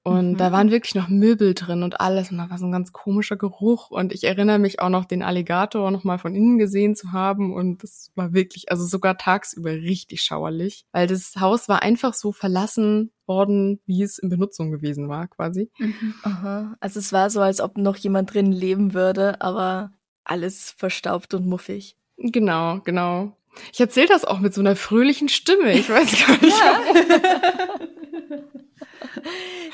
Und 0.02 0.34
mhm. 0.34 0.38
da 0.38 0.52
waren 0.52 0.72
wirklich 0.72 0.96
noch 0.96 1.10
Möbel 1.10 1.54
drin 1.54 1.84
und 1.84 2.00
alles. 2.00 2.32
Und 2.32 2.38
da 2.38 2.50
war 2.50 2.58
so 2.58 2.66
ein 2.66 2.72
ganz 2.72 2.94
komischer 2.94 3.36
Geruch. 3.36 3.92
Und 3.92 4.14
ich 4.14 4.24
erinnere 4.24 4.58
mich 4.58 4.80
auch 4.80 4.90
noch, 4.90 5.06
den 5.06 5.22
Alligator 5.22 5.92
noch 5.92 6.06
mal 6.06 6.18
von 6.18 6.36
innen 6.36 6.58
gesehen 6.58 6.96
zu 6.96 7.12
haben. 7.12 7.54
Und 7.54 7.84
das 7.84 8.12
war 8.16 8.34
wirklich, 8.34 8.72
also 8.72 8.86
sogar 8.86 9.18
tagsüber 9.18 9.72
richtig 9.72 10.22
schauerlich. 10.22 10.86
Weil 10.94 11.08
das 11.08 11.36
Haus 11.38 11.68
war 11.68 11.82
einfach 11.82 12.14
so 12.14 12.32
verlassen 12.32 13.12
worden, 13.26 13.82
wie 13.86 14.02
es 14.02 14.18
in 14.20 14.30
Benutzung 14.30 14.72
gewesen 14.72 15.10
war, 15.10 15.28
quasi. 15.28 15.70
Mhm. 15.78 16.14
Aha. 16.24 16.76
Also 16.80 17.00
es 17.00 17.12
war 17.12 17.30
so, 17.30 17.42
als 17.42 17.60
ob 17.60 17.78
noch 17.78 17.98
jemand 17.98 18.34
drin 18.34 18.52
leben 18.52 18.94
würde, 18.94 19.42
aber 19.42 19.92
alles 20.24 20.72
verstaubt 20.78 21.34
und 21.34 21.46
muffig. 21.46 21.99
Genau, 22.20 22.80
genau. 22.84 23.36
Ich 23.74 23.80
erzähle 23.80 24.08
das 24.08 24.26
auch 24.26 24.40
mit 24.40 24.54
so 24.54 24.62
einer 24.62 24.76
fröhlichen 24.76 25.30
Stimme. 25.30 25.74
Ich 25.74 25.90
weiß 25.90 26.28
gar 26.28 26.38
nicht 26.42 26.58
warum. 26.58 27.90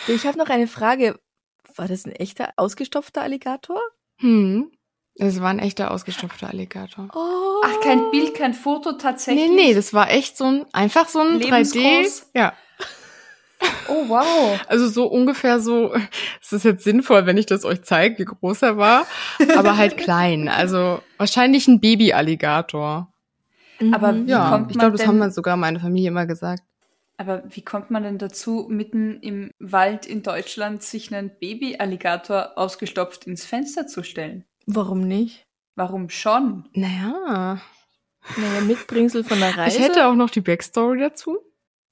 Ich 0.07 0.25
habe 0.25 0.37
noch 0.37 0.49
eine 0.49 0.67
Frage. 0.67 1.19
War 1.75 1.87
das 1.87 2.05
ein 2.05 2.11
echter 2.11 2.53
ausgestopfter 2.57 3.21
Alligator? 3.21 3.81
Hm. 4.17 4.71
Es 5.17 5.41
war 5.41 5.49
ein 5.49 5.59
echter 5.59 5.91
ausgestopfter 5.91 6.49
Alligator. 6.49 7.07
Oh. 7.13 7.61
Ach, 7.63 7.79
kein 7.81 8.11
Bild, 8.11 8.35
kein 8.35 8.53
Foto 8.53 8.93
tatsächlich. 8.93 9.49
Nee, 9.49 9.67
nee, 9.67 9.73
das 9.73 9.93
war 9.93 10.11
echt 10.11 10.37
so 10.37 10.45
ein, 10.45 10.65
einfach 10.73 11.07
so 11.07 11.19
ein 11.19 11.41
3D. 11.41 12.23
Ja. 12.33 12.53
Oh, 13.87 14.09
wow. 14.09 14.59
Also 14.67 14.87
so 14.87 15.07
ungefähr 15.07 15.59
so, 15.59 15.93
es 16.41 16.51
ist 16.51 16.65
jetzt 16.65 16.83
sinnvoll, 16.83 17.25
wenn 17.25 17.37
ich 17.37 17.45
das 17.45 17.65
euch 17.65 17.83
zeige, 17.83 18.19
wie 18.19 18.25
groß 18.25 18.61
er 18.63 18.77
war, 18.77 19.05
aber 19.57 19.77
halt 19.77 19.97
klein. 19.97 20.47
Also 20.47 21.01
wahrscheinlich 21.17 21.67
ein 21.67 21.79
Baby-Alligator. 21.79 23.11
Aber 23.91 24.11
mhm. 24.11 24.27
wie 24.27 24.31
ja, 24.31 24.49
kommt 24.49 24.61
man 24.61 24.69
ich 24.69 24.77
glaube, 24.77 24.97
das 24.97 25.07
haben 25.07 25.17
wir 25.17 25.31
sogar 25.31 25.57
meine 25.57 25.79
Familie 25.79 26.09
immer 26.09 26.25
gesagt. 26.25 26.63
Aber 27.17 27.43
wie 27.49 27.61
kommt 27.61 27.91
man 27.91 28.03
denn 28.03 28.17
dazu, 28.17 28.67
mitten 28.69 29.19
im 29.21 29.51
Wald 29.59 30.05
in 30.05 30.21
Deutschland 30.21 30.83
sich 30.83 31.13
einen 31.15 31.31
Baby-Alligator 31.39 32.57
ausgestopft 32.57 33.25
ins 33.25 33.45
Fenster 33.45 33.87
zu 33.87 34.03
stellen? 34.03 34.43
Warum 34.65 35.01
nicht? 35.01 35.45
Warum 35.75 36.09
schon? 36.09 36.67
Naja. 36.73 37.61
Naja, 38.37 38.61
Mitbringsel 38.61 39.23
von 39.23 39.39
der 39.39 39.55
Reise. 39.55 39.77
Ich 39.77 39.83
hätte 39.83 40.07
auch 40.07 40.15
noch 40.15 40.29
die 40.29 40.41
Backstory 40.41 40.99
dazu. 40.99 41.37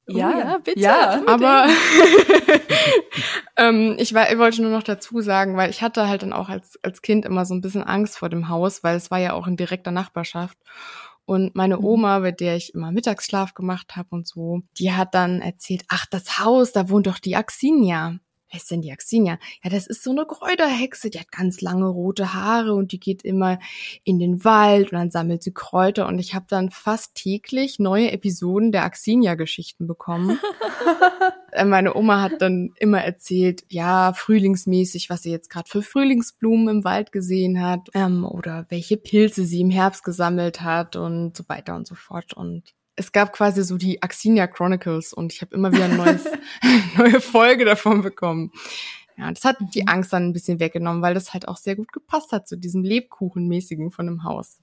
Ja, 0.07 0.29
oh, 0.35 0.39
ja 0.39 0.57
bitte. 0.57 0.79
Ja, 0.79 1.21
Aber 1.27 1.67
ähm, 3.57 3.95
ich, 3.97 4.13
war, 4.13 4.31
ich 4.31 4.37
wollte 4.37 4.61
nur 4.61 4.71
noch 4.71 4.83
dazu 4.83 5.21
sagen, 5.21 5.55
weil 5.57 5.69
ich 5.69 5.81
hatte 5.81 6.07
halt 6.07 6.23
dann 6.23 6.33
auch 6.33 6.49
als, 6.49 6.77
als 6.83 7.01
Kind 7.01 7.25
immer 7.25 7.45
so 7.45 7.53
ein 7.53 7.61
bisschen 7.61 7.83
Angst 7.83 8.17
vor 8.17 8.29
dem 8.29 8.49
Haus, 8.49 8.83
weil 8.83 8.95
es 8.97 9.11
war 9.11 9.19
ja 9.19 9.33
auch 9.33 9.47
in 9.47 9.55
direkter 9.57 9.91
Nachbarschaft. 9.91 10.57
Und 11.25 11.55
meine 11.55 11.77
Mhm. 11.77 11.85
Oma, 11.85 12.19
bei 12.19 12.31
der 12.31 12.57
ich 12.57 12.73
immer 12.73 12.91
Mittagsschlaf 12.91 13.53
gemacht 13.53 13.95
habe 13.95 14.09
und 14.11 14.27
so, 14.27 14.61
die 14.77 14.91
hat 14.91 15.13
dann 15.13 15.41
erzählt, 15.41 15.83
ach, 15.87 16.05
das 16.09 16.39
Haus, 16.39 16.73
da 16.73 16.89
wohnt 16.89 17.07
doch 17.07 17.19
die 17.19 17.35
Axinia. 17.37 18.17
Wer 18.53 18.57
ist 18.57 18.69
denn 18.69 18.83
die 18.83 18.91
Axinia? 18.91 19.39
Ja, 19.63 19.71
das 19.71 19.87
ist 19.87 20.03
so 20.03 20.11
eine 20.11 20.27
Kräuterhexe, 20.27 21.09
die 21.09 21.19
hat 21.19 21.31
ganz 21.31 21.61
lange 21.61 21.87
rote 21.87 22.35
Haare 22.35 22.75
und 22.75 22.91
die 22.91 22.99
geht 22.99 23.23
immer 23.23 23.57
in 24.03 24.19
den 24.19 24.45
Wald 24.45 24.91
und 24.91 24.99
dann 24.99 25.09
sammelt 25.09 25.41
sie 25.41 25.55
Kräuter 25.55 26.07
und 26.07 26.19
ich 26.19 26.35
habe 26.35 26.45
dann 26.47 26.69
fast 26.69 27.15
täglich 27.15 27.79
neue 27.79 28.11
Episoden 28.11 28.71
der 28.71 28.83
Axinia-Geschichten 28.83 29.87
bekommen. 29.87 30.39
Äh, 31.55 31.65
Meine 31.65 31.95
Oma 31.95 32.19
hat 32.19 32.41
dann 32.41 32.71
immer 32.79 33.03
erzählt, 33.03 33.63
ja, 33.69 34.13
frühlingsmäßig, 34.13 35.11
was 35.11 35.21
sie 35.21 35.29
jetzt 35.29 35.51
gerade 35.51 35.69
für 35.69 35.83
Frühlingsblumen 35.83 36.67
im 36.67 36.83
Wald 36.83 37.11
gesehen 37.11 37.61
hat 37.61 37.89
ähm, 37.93 38.25
oder 38.25 38.65
welche 38.69 38.97
Pilze 38.97 39.45
sie 39.45 39.61
im 39.61 39.69
Herbst 39.69 40.03
gesammelt 40.03 40.61
hat 40.61 40.95
und 40.95 41.37
so 41.37 41.43
weiter 41.47 41.75
und 41.75 41.85
so 41.85 41.93
fort. 41.93 42.33
Und 42.33 42.73
es 42.95 43.11
gab 43.11 43.33
quasi 43.33 43.63
so 43.63 43.77
die 43.77 44.01
Axinia 44.03 44.47
Chronicles 44.47 45.13
und 45.13 45.33
ich 45.33 45.41
habe 45.41 45.55
immer 45.55 45.71
wieder 45.73 45.85
ein 45.85 45.97
neues, 45.97 46.25
neue 46.97 47.21
Folge 47.21 47.65
davon 47.65 48.01
bekommen. 48.01 48.51
Ja, 49.17 49.31
das 49.31 49.43
hat 49.45 49.57
die 49.75 49.87
Angst 49.87 50.11
dann 50.13 50.27
ein 50.29 50.33
bisschen 50.33 50.59
weggenommen, 50.59 51.01
weil 51.03 51.13
das 51.13 51.33
halt 51.33 51.47
auch 51.47 51.57
sehr 51.57 51.75
gut 51.75 51.91
gepasst 51.93 52.31
hat 52.31 52.47
zu 52.47 52.57
diesem 52.57 52.83
Lebkuchenmäßigen 52.83 53.91
von 53.91 54.07
dem 54.07 54.23
Haus. 54.23 54.59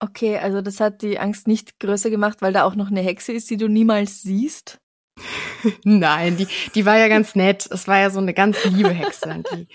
Okay, 0.00 0.38
also 0.38 0.62
das 0.62 0.78
hat 0.78 1.02
die 1.02 1.18
Angst 1.18 1.48
nicht 1.48 1.80
größer 1.80 2.08
gemacht, 2.08 2.40
weil 2.40 2.52
da 2.52 2.62
auch 2.62 2.76
noch 2.76 2.88
eine 2.88 3.00
Hexe 3.00 3.32
ist, 3.32 3.50
die 3.50 3.56
du 3.56 3.66
niemals 3.68 4.22
siehst. 4.22 4.78
Nein, 5.84 6.36
die, 6.36 6.46
die 6.76 6.86
war 6.86 6.96
ja 6.96 7.08
ganz 7.08 7.34
nett. 7.34 7.68
Es 7.72 7.88
war 7.88 7.98
ja 7.98 8.10
so 8.10 8.20
eine 8.20 8.32
ganz 8.34 8.64
liebe 8.64 8.90
Hexe. 8.90 9.42
Die, 9.52 9.66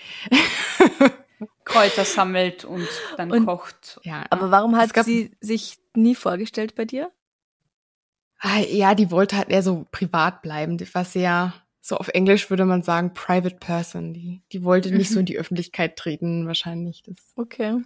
Kräuter 1.64 2.04
sammelt 2.04 2.64
und 2.64 2.88
dann 3.16 3.30
Und- 3.32 3.46
kocht. 3.46 4.00
ja, 4.04 4.24
Aber 4.30 4.50
warum 4.50 4.76
hat 4.76 4.94
gab- 4.94 5.04
sie 5.04 5.32
sich 5.40 5.78
nie 5.94 6.14
vorgestellt 6.14 6.74
bei 6.74 6.84
dir? 6.86 7.10
Ah, 8.46 8.58
Ja, 8.60 8.94
die 8.94 9.10
wollte 9.10 9.38
halt 9.38 9.48
eher 9.48 9.62
so 9.62 9.86
privat 9.90 10.42
bleiben. 10.42 10.76
Die 10.76 10.92
war 10.94 11.04
sehr, 11.06 11.54
so 11.80 11.96
auf 11.96 12.08
Englisch 12.08 12.50
würde 12.50 12.66
man 12.66 12.82
sagen, 12.82 13.14
private 13.14 13.56
person. 13.56 14.12
Die, 14.12 14.42
die 14.52 14.62
wollte 14.64 14.90
nicht 14.94 15.10
so 15.10 15.18
in 15.20 15.24
die 15.26 15.38
Öffentlichkeit 15.38 15.96
treten, 15.96 16.46
wahrscheinlich. 16.46 17.02
Das. 17.04 17.16
Okay. 17.36 17.78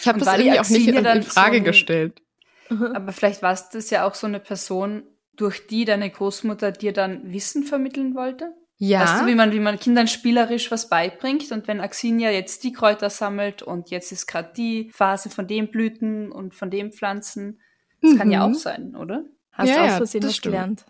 Ich 0.00 0.08
habe 0.08 0.18
das 0.18 0.38
irgendwie 0.38 0.58
auch 0.60 0.68
nicht 0.70 0.88
in, 0.88 1.22
Frage 1.22 1.56
so 1.56 1.60
ein- 1.60 1.64
gestellt. 1.64 2.22
Aber 2.70 3.12
vielleicht 3.12 3.42
war 3.42 3.58
das 3.72 3.90
ja 3.90 4.06
auch 4.08 4.14
so 4.14 4.26
eine 4.26 4.40
Person, 4.40 5.02
durch 5.36 5.66
die 5.66 5.84
deine 5.84 6.08
Großmutter 6.08 6.72
dir 6.72 6.92
dann 6.92 7.32
Wissen 7.32 7.64
vermitteln 7.64 8.14
wollte? 8.14 8.54
Ja. 8.82 9.00
Weißt 9.02 9.22
du, 9.22 9.26
wie 9.26 9.34
man, 9.34 9.52
wie 9.52 9.60
man 9.60 9.78
Kindern 9.78 10.08
spielerisch 10.08 10.70
was 10.70 10.88
beibringt 10.88 11.52
und 11.52 11.68
wenn 11.68 11.80
Axinia 11.82 12.30
jetzt 12.30 12.64
die 12.64 12.72
Kräuter 12.72 13.10
sammelt 13.10 13.62
und 13.62 13.90
jetzt 13.90 14.10
ist 14.10 14.26
gerade 14.26 14.52
die 14.56 14.90
Phase 14.94 15.28
von 15.28 15.46
dem 15.46 15.70
Blüten 15.70 16.32
und 16.32 16.54
von 16.54 16.70
dem 16.70 16.90
Pflanzen, 16.90 17.60
das 18.00 18.16
kann 18.16 18.30
ja 18.30 18.46
Mhm. 18.46 18.54
auch 18.54 18.58
sein, 18.58 18.96
oder? 18.96 19.24
Hast 19.52 19.68
Ja, 19.68 19.76
du 19.76 19.82
aus 19.82 19.96
Versehen 19.98 20.22
was 20.24 20.36
stimmt. 20.36 20.52
gelernt? 20.54 20.84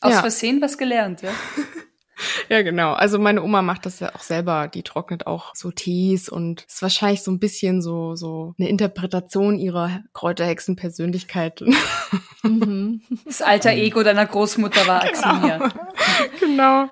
Aus 0.00 0.12
Ja. 0.14 0.20
Versehen 0.22 0.60
was 0.60 0.76
gelernt, 0.76 1.22
ja? 1.22 1.30
Ja, 2.48 2.62
genau. 2.62 2.94
Also 2.94 3.18
meine 3.18 3.42
Oma 3.42 3.60
macht 3.60 3.84
das 3.84 4.00
ja 4.00 4.14
auch 4.14 4.22
selber. 4.22 4.68
Die 4.68 4.82
trocknet 4.82 5.26
auch 5.26 5.54
so 5.54 5.70
Tees 5.70 6.30
und 6.30 6.62
ist 6.66 6.80
wahrscheinlich 6.80 7.22
so 7.22 7.30
ein 7.30 7.38
bisschen 7.38 7.82
so, 7.82 8.14
so 8.16 8.54
eine 8.58 8.70
Interpretation 8.70 9.58
ihrer 9.58 10.00
Kräuterhexenpersönlichkeit. 10.14 11.62
Mhm. 12.42 13.00
Das 13.24 13.42
alter 13.42 13.72
Ego 13.72 14.04
deiner 14.04 14.24
Großmutter 14.24 14.86
war 14.86 15.02
Axinia. 15.04 15.72
genau. 16.38 16.88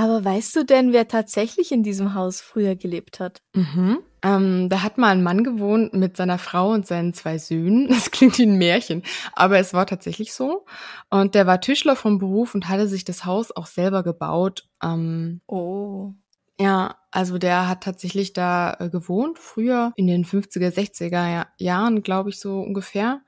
Aber 0.00 0.24
weißt 0.24 0.56
du 0.56 0.64
denn, 0.64 0.94
wer 0.94 1.08
tatsächlich 1.08 1.72
in 1.72 1.82
diesem 1.82 2.14
Haus 2.14 2.40
früher 2.40 2.74
gelebt 2.74 3.20
hat? 3.20 3.42
Mhm. 3.54 3.98
Ähm, 4.22 4.68
da 4.70 4.82
hat 4.82 4.96
mal 4.96 5.10
ein 5.10 5.22
Mann 5.22 5.44
gewohnt 5.44 5.92
mit 5.92 6.16
seiner 6.16 6.38
Frau 6.38 6.70
und 6.72 6.86
seinen 6.86 7.12
zwei 7.12 7.36
Söhnen. 7.36 7.86
Das 7.88 8.10
klingt 8.10 8.38
wie 8.38 8.46
ein 8.46 8.56
Märchen, 8.56 9.02
aber 9.34 9.58
es 9.58 9.74
war 9.74 9.84
tatsächlich 9.86 10.32
so. 10.32 10.64
Und 11.10 11.34
der 11.34 11.46
war 11.46 11.60
Tischler 11.60 11.96
vom 11.96 12.18
Beruf 12.18 12.54
und 12.54 12.66
hatte 12.70 12.88
sich 12.88 13.04
das 13.04 13.26
Haus 13.26 13.54
auch 13.54 13.66
selber 13.66 14.02
gebaut. 14.02 14.68
Ähm, 14.82 15.42
Oh. 15.46 16.12
ja, 16.58 16.96
also 17.10 17.36
der 17.36 17.68
hat 17.68 17.82
tatsächlich 17.82 18.32
da 18.32 18.76
äh, 18.80 18.88
gewohnt, 18.88 19.38
früher 19.38 19.92
in 19.96 20.06
den 20.06 20.24
50er, 20.24 20.70
60er 20.70 21.28
Ja- 21.28 21.46
Jahren, 21.58 22.02
glaube 22.02 22.30
ich, 22.30 22.40
so 22.40 22.58
ungefähr. 22.60 23.20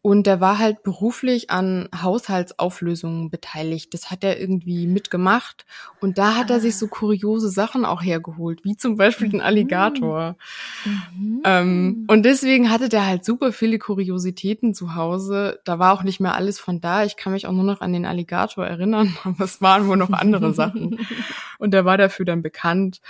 Und 0.00 0.28
der 0.28 0.40
war 0.40 0.58
halt 0.58 0.84
beruflich 0.84 1.50
an 1.50 1.88
Haushaltsauflösungen 1.94 3.30
beteiligt. 3.30 3.92
Das 3.92 4.12
hat 4.12 4.22
er 4.22 4.40
irgendwie 4.40 4.86
mitgemacht. 4.86 5.66
Und 6.00 6.18
da 6.18 6.36
hat 6.36 6.50
er 6.50 6.60
sich 6.60 6.78
so 6.78 6.86
kuriose 6.86 7.48
Sachen 7.48 7.84
auch 7.84 8.00
hergeholt, 8.00 8.64
wie 8.64 8.76
zum 8.76 8.96
Beispiel 8.96 9.28
den 9.28 9.40
Alligator. 9.40 10.36
Mhm. 10.84 11.42
Ähm, 11.44 12.04
und 12.08 12.22
deswegen 12.22 12.70
hatte 12.70 12.88
der 12.88 13.06
halt 13.06 13.24
super 13.24 13.52
viele 13.52 13.80
Kuriositäten 13.80 14.72
zu 14.72 14.94
Hause. 14.94 15.60
Da 15.64 15.80
war 15.80 15.92
auch 15.92 16.04
nicht 16.04 16.20
mehr 16.20 16.36
alles 16.36 16.60
von 16.60 16.80
da. 16.80 17.02
Ich 17.02 17.16
kann 17.16 17.32
mich 17.32 17.48
auch 17.48 17.52
nur 17.52 17.64
noch 17.64 17.80
an 17.80 17.92
den 17.92 18.06
Alligator 18.06 18.64
erinnern, 18.64 19.16
aber 19.24 19.44
es 19.44 19.60
waren 19.60 19.88
wohl 19.88 19.96
noch 19.96 20.10
andere 20.10 20.54
Sachen. 20.54 21.00
Und 21.58 21.72
der 21.72 21.84
war 21.84 21.98
dafür 21.98 22.24
dann 22.24 22.42
bekannt. 22.42 23.00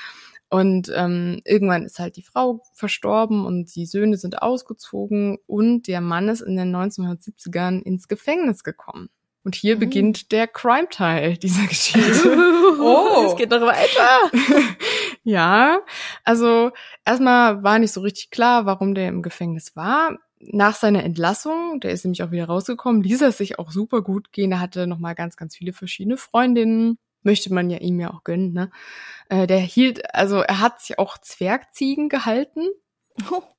Und 0.51 0.91
ähm, 0.95 1.41
irgendwann 1.45 1.85
ist 1.85 1.99
halt 1.99 2.17
die 2.17 2.23
Frau 2.23 2.63
verstorben 2.73 3.45
und 3.45 3.75
die 3.77 3.85
Söhne 3.85 4.17
sind 4.17 4.41
ausgezogen 4.43 5.39
und 5.47 5.87
der 5.89 6.01
Mann 6.01 6.29
ist 6.29 6.41
in 6.41 6.57
den 6.57 6.75
1970ern 6.75 7.83
ins 7.83 8.09
Gefängnis 8.09 8.65
gekommen. 8.65 9.11
Und 9.45 9.55
hier 9.55 9.77
Mhm. 9.77 9.81
beginnt 9.81 10.33
der 10.33 10.47
Crime-Teil 10.49 11.37
dieser 11.37 11.67
Geschichte. 11.69 12.35
oh, 12.81 13.27
es 13.29 13.37
geht 13.37 13.51
noch 13.51 13.61
weiter. 13.61 14.31
ja, 15.23 15.81
also 16.25 16.71
erstmal 17.05 17.63
war 17.63 17.79
nicht 17.79 17.93
so 17.93 18.01
richtig 18.01 18.31
klar, 18.31 18.67
warum 18.67 18.95
der 18.95 19.09
im 19.09 19.23
Gefängnis 19.23 19.77
war. 19.77 20.19
Nach 20.41 20.75
seiner 20.75 21.03
Entlassung, 21.05 21.81
der 21.81 21.91
ist 21.91 22.05
nämlich 22.05 22.23
auch 22.23 22.31
wieder 22.31 22.47
rausgekommen, 22.47 23.03
ließ 23.03 23.23
er 23.23 23.33
sich 23.33 23.59
auch 23.59 23.71
super 23.73 24.03
gut 24.03 24.33
gehen. 24.33 24.53
Er 24.53 24.61
hatte 24.61 24.87
nochmal 24.87 25.15
ganz, 25.15 25.37
ganz 25.37 25.57
viele 25.57 25.73
verschiedene 25.73 26.17
Freundinnen. 26.17 26.97
Möchte 27.23 27.53
man 27.53 27.69
ja 27.71 27.79
ihm 27.79 27.99
ja 28.01 28.13
auch 28.13 28.25
gönnen, 28.25 28.53
ne? 28.53 28.71
Äh, 29.29 29.47
der 29.47 29.59
hielt, 29.59 30.15
also 30.15 30.39
er 30.41 30.61
hat 30.61 30.81
sich 30.81 30.99
auch 30.99 31.19
Zwergziegen 31.19 32.09
gehalten 32.09 32.69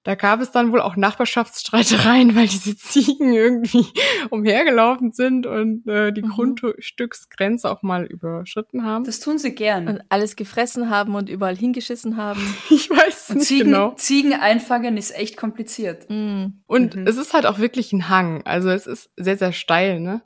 Da 0.04 0.16
gab 0.16 0.40
es 0.40 0.52
dann 0.52 0.72
wohl 0.72 0.80
auch 0.82 0.96
Nachbarschaftsstreitereien, 0.96 2.34
weil 2.36 2.48
diese 2.48 2.78
Ziegen 2.78 3.34
irgendwie 3.34 3.86
umhergelaufen 4.30 5.12
sind 5.12 5.46
und 5.46 5.86
äh, 5.88 6.12
die 6.14 6.22
Mhm. 6.22 6.30
Grundstücksgrenze 6.30 7.70
auch 7.70 7.84
mal 7.84 8.06
überschritten 8.06 8.86
haben. 8.86 9.04
Das 9.04 9.20
tun 9.20 9.38
sie 9.38 9.54
gern. 9.54 9.88
Und 9.88 10.02
alles 10.10 10.36
gefressen 10.36 10.90
haben 10.90 11.16
und 11.16 11.30
überall 11.30 11.58
hingeschissen 11.58 12.16
haben. 12.18 12.42
ich 12.70 12.90
weiß 12.90 13.32
Und 13.32 13.36
nicht 13.38 13.48
Ziegen, 13.48 13.66
genau. 13.66 13.92
Ziegen 13.96 14.34
einfangen 14.34 14.98
ist 14.98 15.12
echt 15.16 15.36
kompliziert. 15.38 16.10
Mm. 16.10 16.46
Und 16.66 16.96
Mhm. 16.96 17.06
es 17.08 17.18
ist 17.18 17.34
halt 17.34 17.46
auch 17.46 17.60
wirklich 17.60 17.92
ein 17.94 18.08
Hang. 18.10 18.44
Also 18.46 18.70
es 18.70 18.88
ist 18.88 19.10
sehr, 19.18 19.38
sehr 19.38 19.52
steil, 19.52 20.00
ne? 20.00 20.22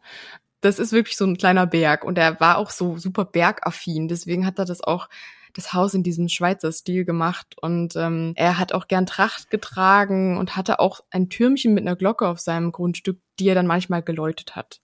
Das 0.63 0.79
ist 0.79 0.91
wirklich 0.93 1.17
so 1.17 1.25
ein 1.25 1.37
kleiner 1.37 1.67
Berg. 1.67 2.03
Und 2.03 2.17
er 2.17 2.39
war 2.39 2.57
auch 2.57 2.69
so 2.69 2.97
super 2.97 3.25
bergaffin. 3.25 4.07
Deswegen 4.07 4.45
hat 4.45 4.57
er 4.59 4.65
das 4.65 4.81
auch, 4.81 5.09
das 5.53 5.73
Haus 5.73 5.93
in 5.93 6.01
diesem 6.03 6.29
Schweizer 6.29 6.71
Stil 6.71 7.05
gemacht. 7.05 7.55
Und 7.61 7.95
ähm, 7.95 8.33
er 8.35 8.57
hat 8.57 8.73
auch 8.73 8.87
gern 8.87 9.05
Tracht 9.05 9.49
getragen 9.51 10.37
und 10.37 10.55
hatte 10.55 10.79
auch 10.79 11.01
ein 11.11 11.29
Türmchen 11.29 11.73
mit 11.73 11.83
einer 11.85 11.95
Glocke 11.95 12.27
auf 12.27 12.39
seinem 12.39 12.71
Grundstück, 12.71 13.19
die 13.39 13.47
er 13.49 13.55
dann 13.55 13.67
manchmal 13.67 14.01
geläutet 14.01 14.55
hat. 14.55 14.79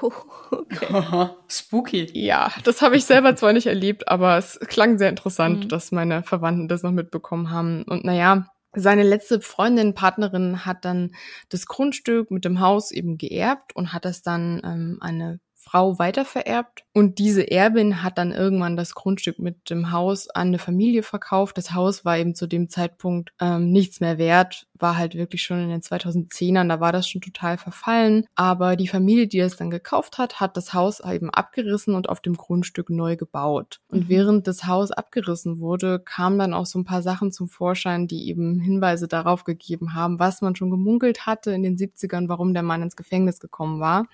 Oh, 0.00 0.10
okay. 0.50 1.28
Spooky. 1.48 2.08
Ja, 2.14 2.50
das 2.64 2.80
habe 2.80 2.96
ich 2.96 3.04
selber 3.04 3.36
zwar 3.36 3.52
nicht 3.52 3.66
erlebt, 3.66 4.08
aber 4.08 4.38
es 4.38 4.58
klang 4.60 4.96
sehr 4.98 5.10
interessant, 5.10 5.64
Mhm. 5.64 5.68
dass 5.68 5.92
meine 5.92 6.22
Verwandten 6.22 6.68
das 6.68 6.82
noch 6.82 6.90
mitbekommen 6.92 7.50
haben. 7.50 7.82
Und 7.82 8.02
naja, 8.04 8.46
seine 8.76 9.02
letzte 9.02 9.40
Freundin, 9.40 9.94
Partnerin 9.94 10.64
hat 10.64 10.84
dann 10.84 11.14
das 11.48 11.66
Grundstück 11.66 12.30
mit 12.30 12.44
dem 12.44 12.60
Haus 12.60 12.90
eben 12.90 13.18
geerbt 13.18 13.74
und 13.74 13.92
hat 13.92 14.04
das 14.04 14.22
dann 14.22 14.60
ähm, 14.64 14.98
eine 15.00 15.40
Frau 15.64 15.98
weitervererbt. 15.98 16.84
Und 16.92 17.18
diese 17.18 17.50
Erbin 17.50 18.02
hat 18.02 18.18
dann 18.18 18.30
irgendwann 18.32 18.76
das 18.76 18.94
Grundstück 18.94 19.38
mit 19.38 19.70
dem 19.70 19.90
Haus 19.90 20.28
an 20.30 20.48
eine 20.48 20.58
Familie 20.58 21.02
verkauft. 21.02 21.56
Das 21.58 21.72
Haus 21.72 22.04
war 22.04 22.18
eben 22.18 22.34
zu 22.34 22.46
dem 22.46 22.68
Zeitpunkt 22.68 23.32
ähm, 23.40 23.72
nichts 23.72 24.00
mehr 24.00 24.18
wert, 24.18 24.66
war 24.78 24.96
halt 24.96 25.14
wirklich 25.14 25.42
schon 25.42 25.58
in 25.60 25.70
den 25.70 25.80
2010ern, 25.80 26.68
da 26.68 26.78
war 26.80 26.92
das 26.92 27.08
schon 27.08 27.20
total 27.22 27.56
verfallen. 27.58 28.26
Aber 28.34 28.76
die 28.76 28.88
Familie, 28.88 29.26
die 29.26 29.40
es 29.40 29.56
dann 29.56 29.70
gekauft 29.70 30.18
hat, 30.18 30.40
hat 30.40 30.56
das 30.56 30.74
Haus 30.74 31.00
eben 31.00 31.30
abgerissen 31.30 31.94
und 31.94 32.08
auf 32.08 32.20
dem 32.20 32.34
Grundstück 32.36 32.90
neu 32.90 33.16
gebaut. 33.16 33.80
Und 33.88 34.04
Mhm. 34.04 34.08
während 34.08 34.46
das 34.46 34.66
Haus 34.66 34.90
abgerissen 34.90 35.58
wurde, 35.60 35.98
kamen 35.98 36.38
dann 36.38 36.54
auch 36.54 36.66
so 36.66 36.78
ein 36.78 36.84
paar 36.84 37.02
Sachen 37.02 37.32
zum 37.32 37.48
Vorschein, 37.48 38.06
die 38.06 38.28
eben 38.28 38.60
Hinweise 38.60 39.08
darauf 39.08 39.44
gegeben 39.44 39.94
haben, 39.94 40.18
was 40.18 40.42
man 40.42 40.54
schon 40.54 40.70
gemunkelt 40.70 41.26
hatte 41.26 41.52
in 41.52 41.62
den 41.62 41.76
70ern, 41.76 42.28
warum 42.28 42.52
der 42.52 42.62
Mann 42.62 42.82
ins 42.82 42.96
Gefängnis 42.96 43.40
gekommen 43.40 43.80
war. 43.80 44.06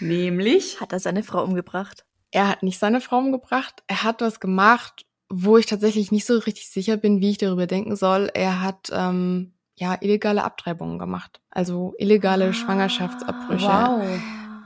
Nämlich. 0.00 0.80
Hat 0.88 0.92
er 0.94 1.00
seine 1.00 1.22
Frau 1.22 1.44
umgebracht? 1.44 2.06
Er 2.30 2.48
hat 2.48 2.62
nicht 2.62 2.78
seine 2.78 3.02
Frau 3.02 3.18
umgebracht. 3.18 3.82
Er 3.88 4.04
hat 4.04 4.22
was 4.22 4.40
gemacht, 4.40 5.04
wo 5.28 5.58
ich 5.58 5.66
tatsächlich 5.66 6.10
nicht 6.12 6.24
so 6.24 6.38
richtig 6.38 6.70
sicher 6.70 6.96
bin, 6.96 7.20
wie 7.20 7.28
ich 7.30 7.36
darüber 7.36 7.66
denken 7.66 7.94
soll. 7.94 8.30
Er 8.32 8.62
hat 8.62 8.88
ähm, 8.90 9.52
ja 9.76 9.98
illegale 10.00 10.42
Abtreibungen 10.44 10.98
gemacht, 10.98 11.42
also 11.50 11.92
illegale 11.98 12.48
Ah, 12.48 12.52
Schwangerschaftsabbrüche. 12.54 13.66
Wow. 13.66 14.18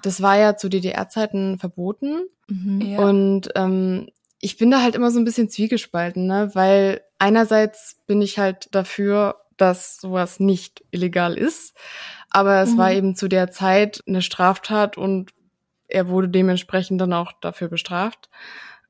Das 0.03 0.23
war 0.23 0.39
ja 0.39 0.57
zu 0.57 0.69
DDR-Zeiten 0.69 1.59
verboten 1.59 2.23
Mhm. 2.49 2.81
Ja. 2.83 2.99
und 3.01 3.49
ähm, 3.57 4.09
ich 4.41 4.59
bin 4.59 4.71
da 4.71 4.81
halt 4.83 4.95
immer 4.95 5.11
so 5.11 5.19
ein 5.21 5.25
bisschen 5.25 5.49
zwiegespalten, 5.51 6.27
ne? 6.27 6.51
Weil 6.55 7.01
einerseits 7.19 7.97
bin 8.07 8.21
ich 8.23 8.39
halt 8.39 8.69
dafür, 8.73 9.37
dass 9.57 9.99
sowas 9.99 10.39
nicht 10.41 10.85
illegal 10.93 11.37
ist, 11.39 11.77
aber 12.31 12.61
es 12.63 12.75
Mhm. 12.75 12.79
war 12.79 12.93
eben 12.93 13.17
zu 13.17 13.29
der 13.29 13.51
Zeit 13.53 14.03
eine 14.09 14.23
Straftat 14.23 14.97
und 14.99 15.31
er 15.93 16.09
wurde 16.09 16.29
dementsprechend 16.29 17.01
dann 17.01 17.13
auch 17.13 17.33
dafür 17.41 17.69
bestraft. 17.69 18.29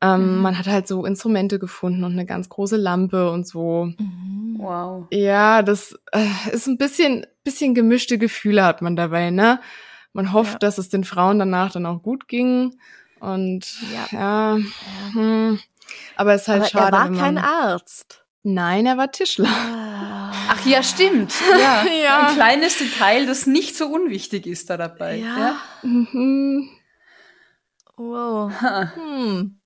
Ähm, 0.01 0.37
Mhm. 0.37 0.43
Man 0.43 0.59
hat 0.59 0.67
halt 0.67 0.89
so 0.89 1.05
Instrumente 1.05 1.59
gefunden 1.59 2.03
und 2.05 2.13
eine 2.13 2.27
ganz 2.27 2.49
große 2.49 2.77
Lampe 2.77 3.31
und 3.31 3.47
so. 3.47 3.87
Mhm. 3.99 4.57
Wow. 4.59 5.07
Ja, 5.11 5.63
das 5.63 5.99
äh, 6.13 6.27
ist 6.53 6.67
ein 6.67 6.79
bisschen, 6.79 7.27
bisschen 7.45 7.75
gemischte 7.75 8.19
Gefühle 8.19 8.65
hat 8.65 8.83
man 8.83 8.97
dabei, 8.97 9.31
ne? 9.31 9.61
Man 10.13 10.33
hofft, 10.33 10.55
Ja. 10.55 10.59
dass 10.59 10.79
es 10.79 10.89
den 10.89 11.05
Frauen 11.05 11.39
danach 11.39 11.73
dann 11.73 11.87
auch 11.87 12.03
gut 12.03 12.29
ging. 12.29 12.75
Und 13.21 13.65
ja, 14.13 14.59
hm. 15.13 15.59
aber 16.17 16.35
es 16.35 16.43
ist 16.43 16.49
halt 16.49 16.61
Aber 16.63 16.69
schade. 16.69 16.87
er 16.87 16.93
war 17.01 17.11
man, 17.11 17.19
kein 17.19 17.39
Arzt. 17.39 18.25
Nein, 18.43 18.87
er 18.87 18.97
war 18.99 19.13
Tischler. 19.13 19.49
Ach 19.49 20.67
ja, 20.67 20.83
stimmt. 20.83 21.33
Ja. 21.61 21.85
Ja. 22.05 22.27
Ein 22.27 22.35
kleines 22.35 22.79
Detail, 22.79 23.27
das 23.27 23.47
nicht 23.47 23.77
so 23.77 23.87
unwichtig 23.87 24.47
ist 24.49 24.69
da 24.69 24.77
dabei. 24.77 25.19
Ja. 25.19 25.55
Mhm. 25.85 26.69
Wow. 27.97 28.51
Ja. 28.63 28.93
Hm. 28.97 29.59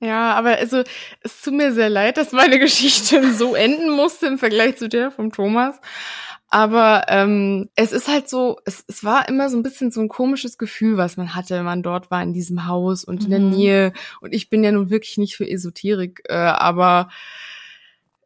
Ja, 0.00 0.34
aber 0.34 0.56
also 0.58 0.82
es 1.20 1.42
tut 1.42 1.54
mir 1.54 1.72
sehr 1.72 1.88
leid, 1.88 2.16
dass 2.16 2.32
meine 2.32 2.58
Geschichte 2.60 3.32
so 3.34 3.54
enden 3.54 3.90
musste 3.90 4.26
im 4.26 4.36
Vergleich 4.38 4.76
zu 4.76 4.88
der 4.88 5.12
vom 5.12 5.30
Thomas. 5.30 5.80
Aber 6.48 7.04
ähm, 7.08 7.70
es 7.76 7.92
ist 7.92 8.08
halt 8.08 8.28
so, 8.28 8.58
es, 8.66 8.84
es 8.88 9.04
war 9.04 9.28
immer 9.28 9.48
so 9.48 9.56
ein 9.56 9.62
bisschen 9.62 9.90
so 9.92 10.00
ein 10.00 10.08
komisches 10.08 10.58
Gefühl, 10.58 10.96
was 10.98 11.16
man 11.16 11.34
hatte, 11.34 11.54
wenn 11.54 11.64
man 11.64 11.82
dort 11.84 12.10
war 12.10 12.22
in 12.22 12.34
diesem 12.34 12.66
Haus 12.66 13.04
und 13.04 13.24
in 13.24 13.30
der 13.30 13.38
Mhm. 13.38 13.50
Nähe. 13.50 13.92
Und 14.20 14.34
ich 14.34 14.50
bin 14.50 14.62
ja 14.64 14.72
nun 14.72 14.90
wirklich 14.90 15.16
nicht 15.18 15.36
für 15.36 15.48
Esoterik, 15.48 16.22
äh, 16.28 16.34
aber 16.34 17.08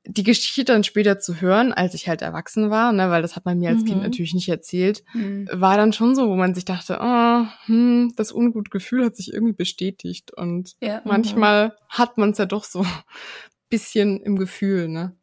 die 0.07 0.23
Geschichte 0.23 0.65
dann 0.65 0.85
später 0.85 1.19
zu 1.19 1.41
hören, 1.41 1.73
als 1.73 1.95
ich 1.95 2.09
halt 2.09 2.23
erwachsen 2.23 2.71
war, 2.71 2.93
ne, 2.93 3.11
weil 3.11 3.23
das 3.23 3.35
hat 3.37 3.45
man 3.45 3.59
mir 3.59 3.71
als 3.71 3.85
Kind 3.85 3.99
Mhm. 3.99 4.03
natürlich 4.05 4.35
nicht 4.35 4.49
erzählt, 4.49 5.03
Hm. 5.13 5.49
war 5.53 5.77
dann 5.77 5.93
schon 5.93 6.15
so, 6.15 6.29
wo 6.29 6.37
man 6.37 6.55
sich 6.55 6.65
dachte, 6.65 6.99
oh, 7.01 7.47
hm, 7.67 8.13
das 8.17 8.33
ungute 8.33 8.71
Gefühl 8.71 9.05
hat 9.05 9.17
sich 9.17 9.33
irgendwie 9.33 9.55
bestätigt 9.55 10.33
und 10.37 10.75
Ja. 10.81 11.03
manchmal 11.05 11.77
hat 11.89 12.19
man 12.19 12.31
es 12.31 12.39
ja 12.39 12.47
doch 12.47 12.65
so 12.65 12.81
ein 12.81 12.87
bisschen 13.69 14.21
im 14.23 14.37
Gefühl, 14.37 14.89
ne? 14.89 15.17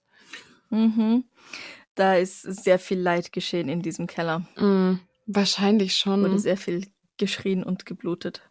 Mhm. 0.70 1.26
Da 1.96 2.16
ist 2.16 2.42
sehr 2.42 2.80
viel 2.80 3.00
Leid 3.00 3.32
geschehen 3.32 3.70
in 3.70 3.82
diesem 3.84 4.08
Keller. 4.08 4.48
Mm, 4.58 4.96
wahrscheinlich 5.28 5.96
schon. 5.96 6.24
Wurde 6.24 6.40
sehr 6.40 6.58
viel 6.58 6.88
geschrien 7.18 7.64
und 7.64 7.86
geblutet. 7.86 8.42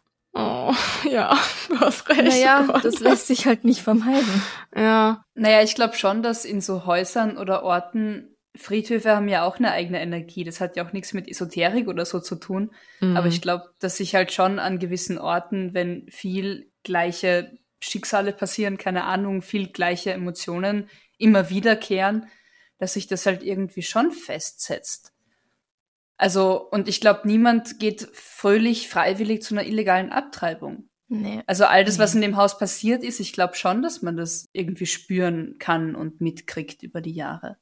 Ja, 1.09 1.37
du 1.69 1.79
hast 1.79 2.09
recht. 2.09 2.23
Naja, 2.23 2.63
oh 2.63 2.71
Gott. 2.73 2.85
das 2.85 2.99
lässt 2.99 3.27
sich 3.27 3.45
halt 3.45 3.63
nicht 3.63 3.81
vermeiden. 3.81 4.41
Ja, 4.75 5.23
Naja, 5.35 5.61
ich 5.61 5.75
glaube 5.75 5.95
schon, 5.95 6.23
dass 6.23 6.45
in 6.45 6.61
so 6.61 6.85
Häusern 6.85 7.37
oder 7.37 7.63
Orten, 7.63 8.35
Friedhöfe 8.55 9.15
haben 9.15 9.27
ja 9.27 9.45
auch 9.45 9.57
eine 9.57 9.71
eigene 9.71 10.01
Energie. 10.01 10.43
Das 10.43 10.61
hat 10.61 10.75
ja 10.75 10.85
auch 10.85 10.93
nichts 10.93 11.13
mit 11.13 11.27
Esoterik 11.27 11.87
oder 11.87 12.05
so 12.05 12.19
zu 12.19 12.35
tun. 12.35 12.71
mhm. 12.99 13.17
Aber 13.17 13.27
ich 13.27 13.41
glaube, 13.41 13.65
dass 13.79 13.97
sich 13.97 14.15
halt 14.15 14.31
schon 14.31 14.59
an 14.59 14.79
gewissen 14.79 15.17
Orten, 15.17 15.73
wenn 15.73 16.07
viel 16.09 16.71
gleiche 16.83 17.51
Schicksale 17.79 18.31
passieren, 18.31 18.77
keine 18.77 19.03
Ahnung, 19.05 19.41
viel 19.41 19.67
gleiche 19.67 20.13
Emotionen 20.13 20.89
immer 21.17 21.49
wiederkehren, 21.49 22.27
dass 22.77 22.93
sich 22.93 23.07
das 23.07 23.25
halt 23.25 23.43
irgendwie 23.43 23.81
schon 23.81 24.11
festsetzt. 24.11 25.12
Also, 26.23 26.69
und 26.71 26.87
ich 26.87 27.01
glaube, 27.01 27.21
niemand 27.25 27.79
geht 27.79 28.07
fröhlich, 28.13 28.87
freiwillig 28.87 29.41
zu 29.41 29.53
einer 29.55 29.65
illegalen 29.67 30.09
Abtreibung. 30.11 30.87
Nee. 31.09 31.41
Also 31.47 31.65
all 31.65 31.83
das, 31.83 31.99
was 31.99 32.13
Nee. 32.13 32.19
in 32.25 32.31
dem 32.31 32.37
Haus 32.37 32.57
passiert 32.57 33.03
ist, 33.03 33.19
ich 33.19 33.33
glaube 33.33 33.55
schon, 33.55 33.81
dass 33.83 34.01
man 34.01 34.15
das 34.15 34.45
irgendwie 34.53 34.85
spüren 34.85 35.57
kann 35.59 35.95
und 35.95 36.21
mitkriegt 36.21 36.81
über 36.81 37.01
die 37.01 37.13
Jahre. 37.13 37.57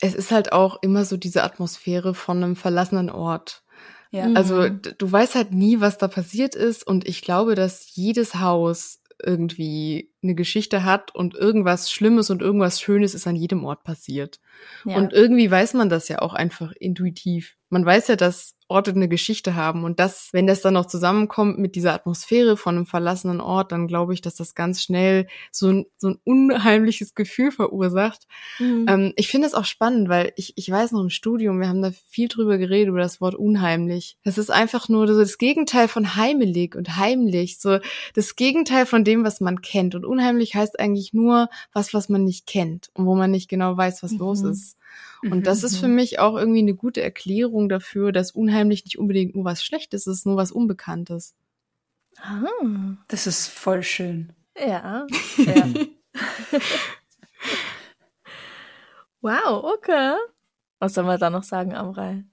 es 0.00 0.14
ist 0.14 0.30
halt 0.30 0.52
auch 0.52 0.78
immer 0.82 1.04
so 1.04 1.16
diese 1.16 1.42
Atmosphäre 1.42 2.14
von 2.14 2.36
einem 2.42 2.54
verlassenen 2.54 3.10
Ort. 3.10 3.64
Ja. 4.12 4.28
Mhm. 4.28 4.36
Also 4.36 4.68
d- 4.68 4.94
du 4.96 5.10
weißt 5.10 5.34
halt 5.34 5.52
nie, 5.52 5.80
was 5.80 5.98
da 5.98 6.06
passiert 6.06 6.54
ist 6.54 6.86
und 6.86 7.06
ich 7.08 7.20
glaube, 7.20 7.56
dass 7.56 7.94
jedes 7.96 8.36
Haus 8.36 9.00
irgendwie 9.22 10.10
eine 10.22 10.34
Geschichte 10.34 10.84
hat 10.84 11.14
und 11.14 11.34
irgendwas 11.34 11.90
Schlimmes 11.90 12.30
und 12.30 12.42
irgendwas 12.42 12.80
Schönes 12.80 13.14
ist 13.14 13.26
an 13.26 13.36
jedem 13.36 13.64
Ort 13.64 13.84
passiert. 13.84 14.40
Ja. 14.84 14.96
Und 14.96 15.12
irgendwie 15.12 15.50
weiß 15.50 15.74
man 15.74 15.88
das 15.88 16.08
ja 16.08 16.20
auch 16.20 16.34
einfach 16.34 16.72
intuitiv. 16.72 17.56
Man 17.68 17.84
weiß 17.84 18.08
ja, 18.08 18.16
dass 18.16 18.57
Orte 18.68 18.90
eine 18.90 19.08
Geschichte 19.08 19.54
haben 19.54 19.84
und 19.84 19.98
das, 19.98 20.28
wenn 20.32 20.46
das 20.46 20.60
dann 20.60 20.74
noch 20.74 20.86
zusammenkommt 20.86 21.58
mit 21.58 21.74
dieser 21.74 21.94
Atmosphäre 21.94 22.56
von 22.56 22.76
einem 22.76 22.86
verlassenen 22.86 23.40
Ort, 23.40 23.72
dann 23.72 23.86
glaube 23.86 24.14
ich, 24.14 24.20
dass 24.20 24.34
das 24.36 24.54
ganz 24.54 24.82
schnell 24.82 25.26
so 25.50 25.68
ein, 25.68 25.86
so 25.96 26.08
ein 26.08 26.18
unheimliches 26.24 27.14
Gefühl 27.14 27.50
verursacht. 27.50 28.26
Mhm. 28.58 28.86
Ähm, 28.88 29.12
ich 29.16 29.28
finde 29.28 29.46
es 29.46 29.54
auch 29.54 29.64
spannend, 29.64 30.08
weil 30.08 30.32
ich, 30.36 30.52
ich 30.56 30.70
weiß 30.70 30.92
noch 30.92 31.00
im 31.00 31.10
Studium, 31.10 31.60
wir 31.60 31.68
haben 31.68 31.82
da 31.82 31.90
viel 32.08 32.28
drüber 32.28 32.58
geredet, 32.58 32.88
über 32.88 33.00
das 33.00 33.20
Wort 33.20 33.34
unheimlich. 33.34 34.16
Das 34.24 34.38
ist 34.38 34.50
einfach 34.50 34.88
nur 34.88 35.08
so 35.08 35.18
das 35.18 35.38
Gegenteil 35.38 35.88
von 35.88 36.16
heimelig 36.16 36.76
und 36.76 36.96
heimlich, 36.96 37.58
so 37.58 37.78
das 38.14 38.36
Gegenteil 38.36 38.86
von 38.86 39.04
dem, 39.04 39.24
was 39.24 39.40
man 39.40 39.62
kennt. 39.62 39.94
Und 39.94 40.04
unheimlich 40.04 40.54
heißt 40.54 40.78
eigentlich 40.78 41.12
nur 41.12 41.48
was, 41.72 41.94
was 41.94 42.08
man 42.08 42.24
nicht 42.24 42.46
kennt 42.46 42.90
und 42.94 43.06
wo 43.06 43.14
man 43.14 43.30
nicht 43.30 43.48
genau 43.48 43.76
weiß, 43.76 44.02
was 44.02 44.12
Mhm. 44.12 44.18
los 44.18 44.42
ist. 44.42 44.77
Mhm. 45.22 45.32
Und 45.32 45.46
das 45.46 45.62
ist 45.62 45.78
für 45.78 45.88
mich 45.88 46.18
auch 46.18 46.36
irgendwie 46.36 46.60
eine 46.60 46.74
gute 46.74 47.02
Erklärung 47.02 47.68
dafür, 47.68 48.12
dass 48.12 48.32
unheimlich 48.32 48.84
nicht 48.84 48.98
unbedingt 48.98 49.34
nur 49.34 49.44
was 49.44 49.64
Schlechtes 49.64 50.06
ist, 50.06 50.26
nur 50.26 50.36
was 50.36 50.52
Unbekanntes. 50.52 51.34
ah, 52.20 52.42
Das 53.08 53.26
ist 53.26 53.48
voll 53.48 53.82
schön. 53.82 54.32
ja. 54.58 55.06
Ja. 55.38 55.68
Wow, 59.20 59.64
okay. 59.74 60.14
Was 60.78 60.94
soll 60.94 61.02
man 61.02 61.18
da 61.18 61.28
noch 61.28 61.42
sagen, 61.42 61.74
Amrei? 61.74 62.24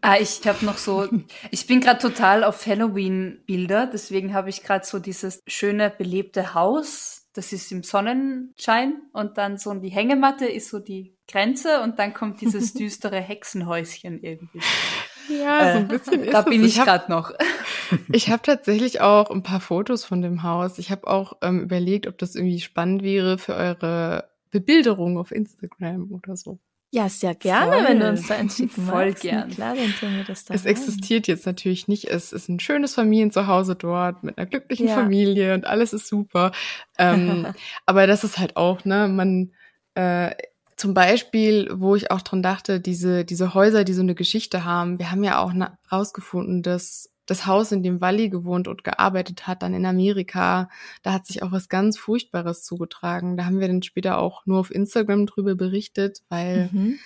ah, 0.00 0.16
ich 0.18 0.46
habe 0.46 0.64
noch 0.64 0.78
so, 0.78 1.06
ich 1.50 1.66
bin 1.66 1.80
gerade 1.80 1.98
total 2.00 2.44
auf 2.44 2.66
Halloween-Bilder, 2.66 3.86
deswegen 3.86 4.32
habe 4.32 4.48
ich 4.48 4.62
gerade 4.62 4.86
so 4.86 4.98
dieses 4.98 5.42
schöne 5.46 5.90
belebte 5.90 6.54
Haus 6.54 7.24
das 7.34 7.52
ist 7.52 7.70
im 7.72 7.82
Sonnenschein 7.82 9.02
und 9.12 9.38
dann 9.38 9.58
so 9.58 9.74
die 9.74 9.88
Hängematte 9.88 10.46
ist 10.46 10.70
so 10.70 10.78
die 10.78 11.13
Grenze 11.30 11.80
und 11.82 11.98
dann 11.98 12.12
kommt 12.14 12.40
dieses 12.40 12.72
düstere 12.74 13.20
Hexenhäuschen 13.20 14.22
irgendwie. 14.22 14.60
Ja, 15.28 15.72
so 15.72 15.78
ein 15.78 15.84
Äh, 15.84 15.88
bisschen 15.98 16.22
ist 16.24 16.32
Da 16.34 16.40
es. 16.40 16.44
bin 16.44 16.64
ich 16.64 16.78
hab- 16.78 16.86
gerade 16.86 17.10
noch. 17.10 17.32
Ich 18.12 18.30
habe 18.30 18.42
tatsächlich 18.42 19.00
auch 19.02 19.30
ein 19.30 19.42
paar 19.42 19.60
Fotos 19.60 20.04
von 20.04 20.20
dem 20.22 20.42
Haus. 20.42 20.78
Ich 20.78 20.90
habe 20.90 21.06
auch 21.06 21.34
ähm, 21.42 21.60
überlegt, 21.60 22.06
ob 22.06 22.16
das 22.18 22.34
irgendwie 22.34 22.60
spannend 22.60 23.02
wäre 23.02 23.38
für 23.38 23.54
eure 23.54 24.28
Bebilderung 24.50 25.18
auf 25.18 25.30
Instagram 25.30 26.10
oder 26.10 26.34
so. 26.36 26.58
Ja, 26.90 27.08
sehr 27.08 27.34
gerne, 27.34 27.72
Voll. 27.76 27.84
wenn 27.84 28.00
du 28.00 28.08
uns 28.08 28.26
da 28.26 28.36
eins 28.36 28.56
schicken 28.56 28.86
Voll 28.86 29.08
magst. 29.10 29.22
gern. 29.22 29.50
Klar, 29.50 29.74
dann 29.76 29.92
tun 30.00 30.16
wir 30.16 30.24
das 30.24 30.44
da 30.44 30.54
Es 30.54 30.64
rein. 30.64 30.70
existiert 30.70 31.26
jetzt 31.28 31.44
natürlich 31.46 31.86
nicht. 31.86 32.06
Es 32.08 32.32
ist 32.32 32.48
ein 32.48 32.58
schönes 32.58 32.94
Familienzuhause 32.94 33.76
dort 33.76 34.24
mit 34.24 34.38
einer 34.38 34.46
glücklichen 34.46 34.88
Ja. 34.88 34.94
Familie 34.94 35.54
und 35.54 35.66
alles 35.66 35.92
ist 35.92 36.06
super. 36.08 36.52
Ähm, 36.98 37.46
aber 37.86 38.06
das 38.06 38.24
ist 38.24 38.38
halt 38.38 38.56
auch, 38.56 38.84
ne, 38.84 39.08
man 39.08 39.52
äh, 39.94 40.34
zum 40.76 40.94
Beispiel, 40.94 41.68
wo 41.72 41.94
ich 41.94 42.10
auch 42.10 42.22
dran 42.22 42.42
dachte, 42.42 42.80
diese, 42.80 43.24
diese 43.24 43.54
Häuser, 43.54 43.84
die 43.84 43.92
so 43.92 44.02
eine 44.02 44.14
Geschichte 44.14 44.64
haben, 44.64 44.98
wir 44.98 45.10
haben 45.10 45.24
ja 45.24 45.38
auch 45.38 45.52
rausgefunden, 45.90 46.62
dass 46.62 47.10
das 47.26 47.46
Haus, 47.46 47.72
in 47.72 47.82
dem 47.82 48.00
Wally 48.00 48.28
gewohnt 48.28 48.68
und 48.68 48.84
gearbeitet 48.84 49.46
hat, 49.46 49.62
dann 49.62 49.72
in 49.72 49.86
Amerika, 49.86 50.68
da 51.02 51.12
hat 51.12 51.26
sich 51.26 51.42
auch 51.42 51.52
was 51.52 51.68
ganz 51.68 51.96
Furchtbares 51.96 52.62
zugetragen. 52.62 53.36
Da 53.36 53.46
haben 53.46 53.60
wir 53.60 53.68
dann 53.68 53.82
später 53.82 54.18
auch 54.18 54.44
nur 54.46 54.60
auf 54.60 54.70
Instagram 54.70 55.26
drüber 55.26 55.54
berichtet, 55.54 56.22
weil 56.28 56.68
Mhm. 56.72 56.98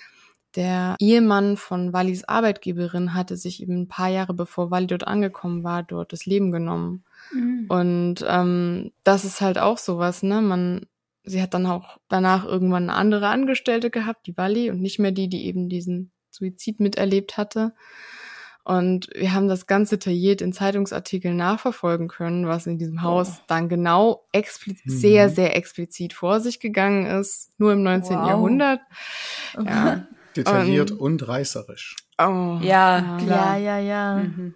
der 0.55 0.95
Ehemann 0.99 1.55
von 1.55 1.93
Wallis 1.93 2.23
Arbeitgeberin 2.25 3.13
hatte 3.13 3.37
sich 3.37 3.61
eben 3.61 3.81
ein 3.81 3.87
paar 3.87 4.09
Jahre 4.09 4.33
bevor 4.33 4.71
Wally 4.71 4.87
dort 4.87 5.07
angekommen 5.07 5.63
war, 5.63 5.83
dort 5.83 6.11
das 6.11 6.25
Leben 6.25 6.51
genommen. 6.51 7.03
Und 7.69 8.25
ähm, 8.27 8.91
das 9.03 9.23
ist 9.23 9.41
halt 9.41 9.59
auch 9.59 9.77
sowas, 9.77 10.23
ne? 10.23 10.41
Man, 10.41 10.87
sie 11.29 11.41
hat 11.41 11.53
dann 11.53 11.65
auch 11.65 11.97
danach 12.09 12.45
irgendwann 12.45 12.89
eine 12.89 12.97
andere 12.97 13.27
Angestellte 13.27 13.89
gehabt, 13.89 14.27
die 14.27 14.35
Wally, 14.37 14.69
und 14.71 14.81
nicht 14.81 14.99
mehr 14.99 15.11
die, 15.11 15.27
die 15.29 15.45
eben 15.45 15.69
diesen 15.69 16.11
Suizid 16.31 16.79
miterlebt 16.79 17.37
hatte. 17.37 17.73
Und 18.63 19.09
wir 19.15 19.33
haben 19.33 19.47
das 19.47 19.65
ganz 19.65 19.89
detailliert 19.89 20.41
in 20.41 20.53
Zeitungsartikeln 20.53 21.35
nachverfolgen 21.35 22.07
können, 22.07 22.45
was 22.47 22.67
in 22.67 22.77
diesem 22.77 23.01
Haus 23.01 23.41
dann 23.47 23.67
genau 23.67 24.25
explizit, 24.31 24.85
Mhm. 24.85 24.91
sehr, 24.91 25.29
sehr 25.29 25.55
explizit 25.55 26.13
vor 26.13 26.39
sich 26.39 26.59
gegangen 26.59 27.05
ist, 27.07 27.49
nur 27.57 27.73
im 27.73 27.81
19. 27.81 28.17
Wow. 28.19 28.27
Jahrhundert. 28.27 28.79
Ja. 29.65 30.07
Detailliert 30.35 30.91
Ähm, 30.91 30.97
und 30.99 31.27
reißerisch. 31.27 31.95
Oh, 32.19 32.59
Ja, 32.61 32.99
Ja, 32.99 33.17
klar. 33.17 33.57
ja, 33.57 33.79
ja, 33.79 34.15
Mhm. 34.23 34.53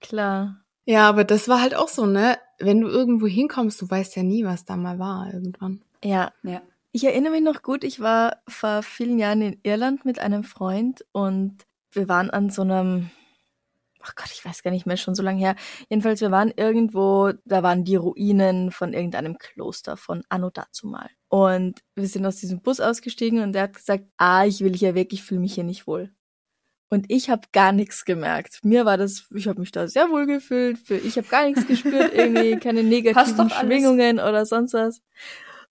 klar. 0.00 0.56
Ja, 0.86 1.08
aber 1.08 1.22
das 1.24 1.48
war 1.48 1.60
halt 1.60 1.74
auch 1.76 1.88
so, 1.88 2.06
ne? 2.06 2.36
Wenn 2.58 2.80
du 2.80 2.88
irgendwo 2.88 3.26
hinkommst, 3.26 3.80
du 3.80 3.88
weißt 3.88 4.16
ja 4.16 4.22
nie, 4.22 4.44
was 4.44 4.64
da 4.64 4.76
mal 4.76 4.98
war 4.98 5.32
irgendwann. 5.32 5.82
Ja, 6.04 6.32
Ja. 6.42 6.62
Ich 6.96 7.02
erinnere 7.02 7.32
mich 7.32 7.42
noch 7.42 7.62
gut, 7.62 7.82
ich 7.82 7.98
war 7.98 8.36
vor 8.46 8.84
vielen 8.84 9.18
Jahren 9.18 9.42
in 9.42 9.58
Irland 9.64 10.04
mit 10.04 10.20
einem 10.20 10.44
Freund 10.44 11.04
und 11.10 11.66
wir 11.90 12.08
waren 12.08 12.30
an 12.30 12.50
so 12.50 12.62
einem, 12.62 13.10
ach 14.00 14.14
Gott, 14.14 14.30
ich 14.32 14.44
weiß 14.44 14.62
gar 14.62 14.70
nicht 14.70 14.86
mehr, 14.86 14.96
schon 14.96 15.16
so 15.16 15.22
lange 15.24 15.40
her. 15.40 15.56
Jedenfalls, 15.88 16.20
wir 16.20 16.30
waren 16.30 16.52
irgendwo, 16.56 17.32
da 17.44 17.64
waren 17.64 17.82
die 17.82 17.96
Ruinen 17.96 18.70
von 18.70 18.92
irgendeinem 18.92 19.38
Kloster 19.38 19.96
von 19.96 20.22
Anno 20.28 20.50
dazumal. 20.50 21.10
Und 21.28 21.80
wir 21.96 22.06
sind 22.06 22.24
aus 22.26 22.36
diesem 22.36 22.60
Bus 22.62 22.78
ausgestiegen 22.78 23.40
und 23.40 23.54
der 23.54 23.62
hat 23.62 23.74
gesagt, 23.74 24.04
ah, 24.18 24.44
ich 24.46 24.60
will 24.60 24.76
hier 24.76 24.94
weg, 24.94 25.12
ich 25.12 25.24
fühle 25.24 25.40
mich 25.40 25.54
hier 25.54 25.64
nicht 25.64 25.88
wohl. 25.88 26.12
Und 26.90 27.06
ich 27.08 27.28
habe 27.28 27.48
gar 27.50 27.72
nichts 27.72 28.04
gemerkt. 28.04 28.60
Mir 28.62 28.84
war 28.84 28.96
das, 28.96 29.26
ich 29.34 29.48
habe 29.48 29.58
mich 29.58 29.72
da 29.72 29.88
sehr 29.88 30.10
wohl 30.10 30.26
gefühlt. 30.26 30.78
Für, 30.78 30.94
ich 30.94 31.16
habe 31.16 31.26
gar 31.26 31.44
nichts 31.44 31.66
gespürt, 31.66 32.12
irgendwie 32.14 32.56
keine 32.60 32.84
negativen 32.84 33.40
alles. 33.40 33.52
Schwingungen 33.54 34.20
oder 34.20 34.46
sonst 34.46 34.74
was. 34.74 35.02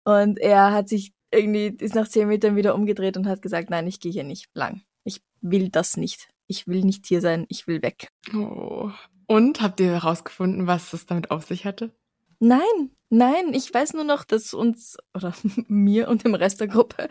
Und 0.04 0.40
er 0.40 0.72
hat 0.72 0.90
sich 0.90 1.14
irgendwie, 1.32 1.68
ist 1.68 1.96
nach 1.96 2.08
zehn 2.08 2.28
Metern 2.28 2.56
wieder 2.56 2.76
umgedreht 2.76 3.18
und 3.18 3.28
hat 3.28 3.42
gesagt, 3.42 3.70
nein, 3.70 3.88
ich 3.88 4.00
gehe 4.00 4.12
hier 4.12 4.24
nicht 4.24 4.50
lang. 4.54 4.82
Ich 5.04 5.22
will 5.42 5.70
das 5.70 5.98
nicht. 5.98 6.30
Ich 6.48 6.68
will 6.68 6.82
nicht 6.82 7.06
hier 7.06 7.22
sein, 7.22 7.46
ich 7.48 7.68
will 7.68 7.82
weg. 7.82 8.10
Oh. 8.36 8.92
Und 9.28 9.62
habt 9.62 9.80
ihr 9.80 9.92
herausgefunden, 9.92 10.68
was 10.68 10.92
es 10.92 11.06
damit 11.06 11.32
auf 11.32 11.46
sich 11.46 11.66
hatte? 11.66 11.92
Nein, 12.40 12.90
nein, 13.10 13.54
ich 13.54 13.74
weiß 13.74 13.94
nur 13.94 14.04
noch, 14.04 14.26
dass 14.26 14.54
uns 14.54 14.98
oder 15.14 15.34
mir 15.68 16.10
und 16.10 16.26
dem 16.26 16.36
Rest 16.36 16.60
der 16.60 16.68
Gruppe 16.68 17.08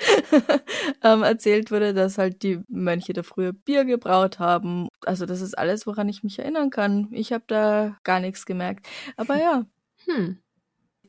ähm, 1.02 1.22
erzählt 1.22 1.70
wurde, 1.70 1.94
dass 1.94 2.18
halt 2.18 2.42
die 2.42 2.60
Mönche 2.68 3.14
da 3.14 3.22
früher 3.22 3.52
Bier 3.52 3.84
gebraut 3.86 4.38
haben. 4.38 4.88
Also 5.06 5.24
das 5.24 5.40
ist 5.40 5.56
alles, 5.56 5.86
woran 5.86 6.08
ich 6.08 6.22
mich 6.22 6.38
erinnern 6.38 6.68
kann. 6.68 7.08
Ich 7.12 7.32
habe 7.32 7.44
da 7.46 7.96
gar 8.02 8.20
nichts 8.20 8.44
gemerkt. 8.44 8.86
Aber 9.16 9.38
ja, 9.38 9.64
Hm. 10.06 10.38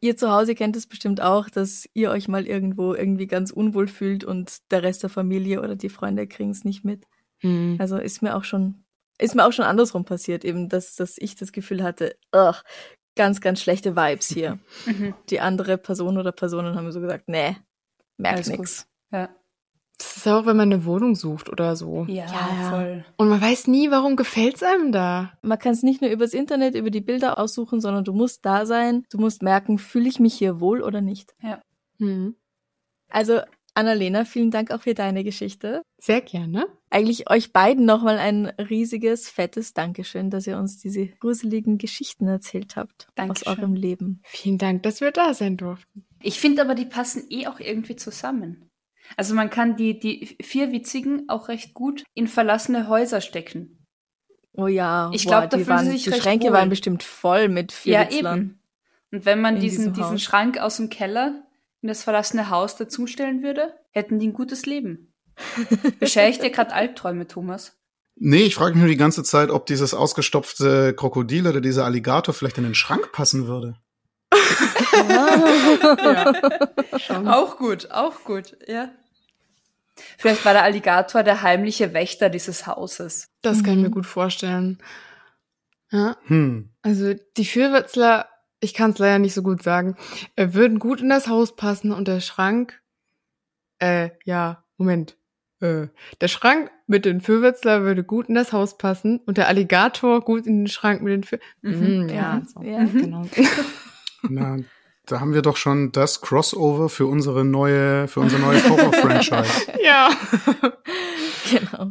Ihr 0.01 0.17
zu 0.17 0.29
Hause 0.31 0.55
kennt 0.55 0.75
es 0.75 0.87
bestimmt 0.87 1.21
auch, 1.21 1.49
dass 1.49 1.87
ihr 1.93 2.11
euch 2.11 2.27
mal 2.27 2.45
irgendwo 2.45 2.93
irgendwie 2.93 3.27
ganz 3.27 3.51
unwohl 3.51 3.87
fühlt 3.87 4.23
und 4.23 4.71
der 4.71 4.83
Rest 4.83 5.03
der 5.03 5.09
Familie 5.09 5.61
oder 5.61 5.75
die 5.75 5.89
Freunde 5.89 6.27
kriegen 6.27 6.49
es 6.49 6.65
nicht 6.65 6.83
mit. 6.83 7.05
Hm. 7.39 7.77
Also 7.79 7.97
ist 7.97 8.21
mir 8.21 8.35
auch 8.35 8.43
schon, 8.43 8.83
ist 9.17 9.35
mir 9.35 9.45
auch 9.45 9.53
schon 9.53 9.65
andersrum 9.65 10.03
passiert, 10.03 10.43
eben, 10.43 10.67
dass, 10.67 10.95
dass 10.95 11.17
ich 11.17 11.35
das 11.35 11.51
Gefühl 11.51 11.83
hatte, 11.83 12.17
ugh, 12.33 12.61
ganz, 13.15 13.41
ganz 13.41 13.61
schlechte 13.61 13.95
Vibes 13.95 14.27
hier. 14.27 14.59
Mhm. 14.85 15.13
Die 15.29 15.39
andere 15.39 15.77
Person 15.77 16.17
oder 16.17 16.31
Personen 16.31 16.75
haben 16.75 16.85
mir 16.85 16.91
so 16.91 17.01
gesagt, 17.01 17.27
nee, 17.27 17.55
merkt 18.17 18.47
nix. 18.47 18.87
Ja. 19.11 19.29
Das 20.01 20.17
ist 20.17 20.27
auch, 20.27 20.47
wenn 20.47 20.57
man 20.57 20.71
eine 20.73 20.83
Wohnung 20.85 21.13
sucht 21.15 21.47
oder 21.49 21.75
so. 21.75 22.05
Ja, 22.09 22.25
Ja. 22.25 22.69
voll. 22.71 23.05
Und 23.17 23.29
man 23.29 23.39
weiß 23.39 23.67
nie, 23.67 23.91
warum 23.91 24.15
gefällt's 24.15 24.63
einem 24.63 24.91
da. 24.91 25.33
Man 25.43 25.59
kann 25.59 25.73
es 25.73 25.83
nicht 25.83 26.01
nur 26.01 26.09
übers 26.09 26.33
Internet, 26.33 26.73
über 26.73 26.89
die 26.89 27.01
Bilder 27.01 27.37
aussuchen, 27.37 27.81
sondern 27.81 28.03
du 28.03 28.11
musst 28.13 28.43
da 28.45 28.65
sein, 28.65 29.03
du 29.11 29.19
musst 29.19 29.43
merken, 29.43 29.77
fühle 29.77 30.09
ich 30.09 30.19
mich 30.19 30.33
hier 30.33 30.59
wohl 30.59 30.81
oder 30.81 31.01
nicht. 31.01 31.35
Hm. 31.99 32.35
Also, 33.09 33.41
Annalena, 33.73 34.25
vielen 34.25 34.49
Dank 34.51 34.71
auch 34.71 34.81
für 34.81 34.93
deine 34.95 35.23
Geschichte. 35.23 35.83
Sehr 35.99 36.21
gerne. 36.21 36.65
Eigentlich 36.89 37.29
euch 37.29 37.53
beiden 37.53 37.85
nochmal 37.85 38.17
ein 38.17 38.47
riesiges, 38.47 39.29
fettes 39.29 39.73
Dankeschön, 39.73 40.29
dass 40.29 40.47
ihr 40.47 40.57
uns 40.57 40.79
diese 40.79 41.07
gruseligen 41.07 41.77
Geschichten 41.77 42.27
erzählt 42.27 42.75
habt 42.75 43.03
aus 43.07 43.13
Dankeschön. 43.15 43.47
eurem 43.59 43.75
Leben. 43.75 44.21
Vielen 44.23 44.57
Dank, 44.57 44.83
dass 44.83 44.99
wir 44.99 45.11
da 45.11 45.33
sein 45.33 45.57
durften. 45.57 46.05
Ich 46.21 46.39
finde 46.39 46.63
aber, 46.63 46.75
die 46.75 46.85
passen 46.85 47.23
eh 47.29 47.47
auch 47.47 47.59
irgendwie 47.59 47.95
zusammen. 47.95 48.67
Also 49.17 49.35
man 49.35 49.49
kann 49.49 49.75
die, 49.75 49.99
die 49.99 50.37
vier 50.41 50.71
witzigen 50.71 51.25
auch 51.29 51.47
recht 51.49 51.73
gut 51.73 52.03
in 52.13 52.27
verlassene 52.27 52.87
Häuser 52.87 53.21
stecken. 53.21 53.85
Oh 54.53 54.67
ja, 54.67 55.09
Ich 55.13 55.23
boah, 55.25 55.39
glaub, 55.39 55.49
da 55.51 55.57
die, 55.57 55.67
waren, 55.67 55.85
sie 55.85 55.91
sich 55.93 56.03
die 56.03 56.13
Schränke 56.13 56.47
wohl. 56.47 56.53
waren 56.53 56.69
bestimmt 56.69 57.03
voll 57.03 57.47
mit 57.49 57.71
Ja, 57.85 58.01
Vierwitzlern. 58.05 58.39
eben. 58.39 58.59
Und 59.11 59.25
wenn 59.25 59.41
man 59.41 59.59
diesen, 59.59 59.93
diesen 59.93 60.13
Haus. 60.13 60.21
Schrank 60.21 60.57
aus 60.59 60.77
dem 60.77 60.89
Keller 60.89 61.43
in 61.81 61.87
das 61.87 62.03
verlassene 62.03 62.49
Haus 62.49 62.75
dazustellen 62.75 63.43
würde, 63.43 63.73
hätten 63.91 64.19
die 64.19 64.27
ein 64.27 64.33
gutes 64.33 64.65
Leben. 64.65 65.13
Beschere 65.99 66.29
ich 66.29 66.39
dir 66.39 66.49
gerade 66.51 66.73
Albträume, 66.73 67.27
Thomas? 67.27 67.77
Nee, 68.15 68.43
ich 68.43 68.55
frage 68.55 68.73
mich 68.75 68.81
nur 68.81 68.89
die 68.89 68.97
ganze 68.97 69.23
Zeit, 69.23 69.49
ob 69.49 69.65
dieses 69.65 69.93
ausgestopfte 69.93 70.93
Krokodil 70.93 71.47
oder 71.47 71.61
dieser 71.61 71.85
Alligator 71.85 72.33
vielleicht 72.33 72.57
in 72.57 72.65
den 72.65 72.75
Schrank 72.75 73.11
passen 73.11 73.47
würde. 73.47 73.75
Ja. 75.09 76.33
Auch 77.25 77.57
gut, 77.57 77.89
auch 77.91 78.23
gut, 78.23 78.55
ja. 78.67 78.89
Vielleicht 80.17 80.43
war 80.45 80.53
der 80.53 80.63
Alligator 80.63 81.23
der 81.23 81.41
heimliche 81.41 81.93
Wächter 81.93 82.29
dieses 82.29 82.67
Hauses. 82.67 83.27
Das 83.41 83.63
kann 83.63 83.73
ich 83.75 83.79
mir 83.81 83.87
Mhm. 83.89 83.93
gut 83.93 84.05
vorstellen. 84.05 84.77
Ja, 85.91 86.15
Hm. 86.27 86.69
also 86.83 87.13
die 87.37 87.45
Vierwitzler, 87.45 88.27
ich 88.61 88.73
kann 88.73 88.91
es 88.91 88.97
leider 88.99 89.19
nicht 89.19 89.33
so 89.33 89.43
gut 89.43 89.61
sagen, 89.63 89.97
äh, 90.35 90.49
würden 90.53 90.79
gut 90.79 91.01
in 91.01 91.09
das 91.09 91.27
Haus 91.27 91.55
passen 91.55 91.91
und 91.91 92.07
der 92.07 92.19
Schrank, 92.21 92.81
äh, 93.79 94.11
ja, 94.23 94.63
Moment. 94.77 95.17
Äh, 95.59 95.87
der 96.21 96.27
Schrank 96.27 96.71
mit 96.87 97.05
den 97.05 97.21
Vierwitzler 97.21 97.83
würde 97.83 98.03
gut 98.03 98.29
in 98.29 98.35
das 98.35 98.51
Haus 98.53 98.77
passen 98.77 99.19
und 99.25 99.37
der 99.37 99.47
Alligator 99.47 100.21
gut 100.21 100.47
in 100.47 100.61
den 100.61 100.67
Schrank 100.67 101.01
mit 101.01 101.11
den 101.13 101.23
Vier... 101.23 101.39
Mhm. 101.61 102.01
Mhm, 102.03 102.09
ja, 102.09 102.35
Mhm. 102.35 102.45
so. 102.45 102.61
Ja. 102.63 102.83
genau. 102.85 103.23
Na, 104.23 104.57
da 105.05 105.19
haben 105.19 105.33
wir 105.33 105.41
doch 105.41 105.57
schon 105.57 105.91
das 105.91 106.21
Crossover 106.21 106.89
für 106.89 107.05
unsere 107.05 107.43
neue, 107.43 108.07
für 108.07 108.19
unser 108.19 108.39
neues 108.39 108.67
Horror-Franchise. 108.69 109.71
ja. 109.83 110.09
genau. 111.51 111.89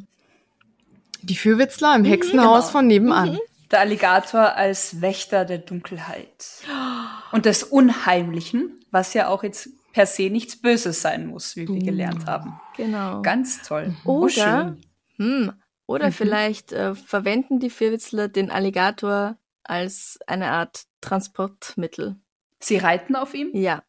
Die 1.22 1.34
Vierwitzler 1.34 1.94
im 1.96 2.04
Hexenhaus 2.04 2.66
genau. 2.66 2.72
von 2.72 2.86
nebenan. 2.86 3.38
Der 3.70 3.80
Alligator 3.80 4.54
als 4.56 5.00
Wächter 5.00 5.44
der 5.44 5.58
Dunkelheit. 5.58 6.62
Und 7.32 7.46
des 7.46 7.62
Unheimlichen, 7.62 8.80
was 8.90 9.14
ja 9.14 9.28
auch 9.28 9.42
jetzt 9.42 9.68
per 9.92 10.06
se 10.06 10.30
nichts 10.30 10.56
Böses 10.60 11.02
sein 11.02 11.26
muss, 11.26 11.56
wie 11.56 11.68
wir 11.68 11.80
gelernt 11.80 12.26
haben. 12.26 12.60
Genau. 12.76 13.22
Ganz 13.22 13.62
toll. 13.62 13.94
Oder- 14.04 14.20
Oh, 14.24 14.28
schön. 14.28 14.80
Hm. 15.16 15.52
Oder 15.86 16.06
Mhm. 16.06 16.12
vielleicht 16.12 16.72
äh, 16.72 16.94
verwenden 16.94 17.58
die 17.58 17.70
Vierwitzler 17.70 18.28
den 18.28 18.50
Alligator 18.52 19.36
als 19.64 20.18
eine 20.28 20.52
Art 20.52 20.84
Transportmittel. 21.00 22.16
Sie 22.60 22.76
reiten 22.76 23.16
auf 23.16 23.34
ihm? 23.34 23.50
Ja. 23.54 23.82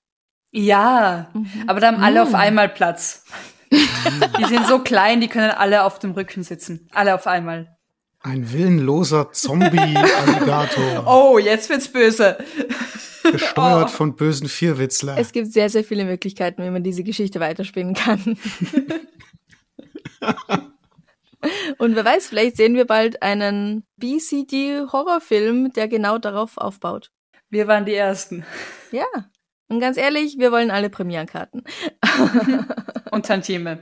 Ja. 0.52 1.30
Mhm. 1.34 1.50
Aber 1.68 1.80
da 1.80 1.88
haben 1.88 2.02
alle 2.04 2.24
auf 2.24 2.32
Mm. 2.32 2.36
einmal 2.36 2.70
Platz. 2.70 3.26
die 3.72 4.46
sind 4.46 4.66
so 4.68 4.80
klein, 4.80 5.22
die 5.22 5.28
können 5.28 5.52
alle 5.52 5.84
auf 5.84 6.00
dem 6.00 6.12
Rücken 6.12 6.44
sitzen. 6.44 6.88
Alle 6.92 7.16
auf 7.16 7.28
einmal. 7.28 7.78
Ein 8.22 8.52
willenloser 8.52 9.32
Zombie-Alligator. 9.32 11.04
Oh, 11.08 11.38
jetzt 11.40 11.70
wird's 11.70 11.88
böse. 11.92 12.38
Gesteuert 13.24 13.86
Oh. 13.86 13.88
von 13.88 14.16
bösen 14.16 14.48
Vierwitzler. 14.50 15.18
Es 15.18 15.32
gibt 15.32 15.52
sehr, 15.54 15.70
sehr 15.70 15.84
viele 15.84 16.06
Möglichkeiten, 16.06 16.64
wie 16.64 16.70
man 16.70 16.84
diese 16.84 17.04
Geschichte 17.04 17.40
weiterspinnen 17.40 17.94
kann. 17.96 18.38
Und 21.80 21.96
wer 21.96 22.06
weiß, 22.06 22.28
vielleicht 22.28 22.58
sehen 22.58 22.76
wir 22.76 22.86
bald 22.86 23.24
einen 23.24 23.84
BCD-Horrorfilm, 23.98 25.74
der 25.74 25.88
genau 25.88 26.18
darauf 26.20 26.58
aufbaut. 26.58 27.10
Wir 27.52 27.68
waren 27.68 27.86
die 27.86 27.94
Ersten. 27.94 28.44
Ja. 28.92 29.06
Und 29.68 29.82
ganz 29.82 29.98
ehrlich, 29.98 30.40
wir 30.40 30.54
wollen 30.54 30.72
alle 30.72 30.90
Premierenkarten. 30.90 31.64
Und 33.12 33.26
Tantieme. 33.26 33.80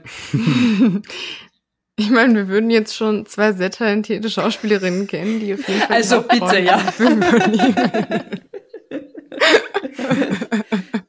Ich 1.96 2.10
meine, 2.10 2.34
wir 2.34 2.48
würden 2.48 2.70
jetzt 2.70 2.96
schon 2.96 3.26
zwei 3.26 3.52
sehr 3.52 3.70
talentierte 3.70 4.28
Schauspielerinnen 4.28 5.06
kennen, 5.06 5.38
die 5.38 5.54
auf 5.54 5.68
jeden 5.68 5.82
Fall. 5.82 5.96
Also 5.96 6.22
bitte, 6.22 6.58
ja. 6.58 6.82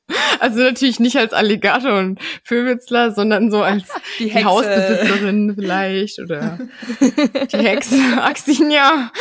Also 0.41 0.59
natürlich 0.59 0.99
nicht 0.99 1.17
als 1.17 1.33
Alligator 1.33 1.99
und 1.99 2.19
Vöwitzler, 2.43 3.11
sondern 3.11 3.51
so 3.51 3.61
als 3.61 3.83
Die 4.17 4.29
die. 4.29 4.43
Hausbesitzerin 4.43 5.53
vielleicht 5.55 6.19
oder 6.19 6.57
die 6.99 7.57
Hexe 7.57 7.95
Axinia 8.19 9.11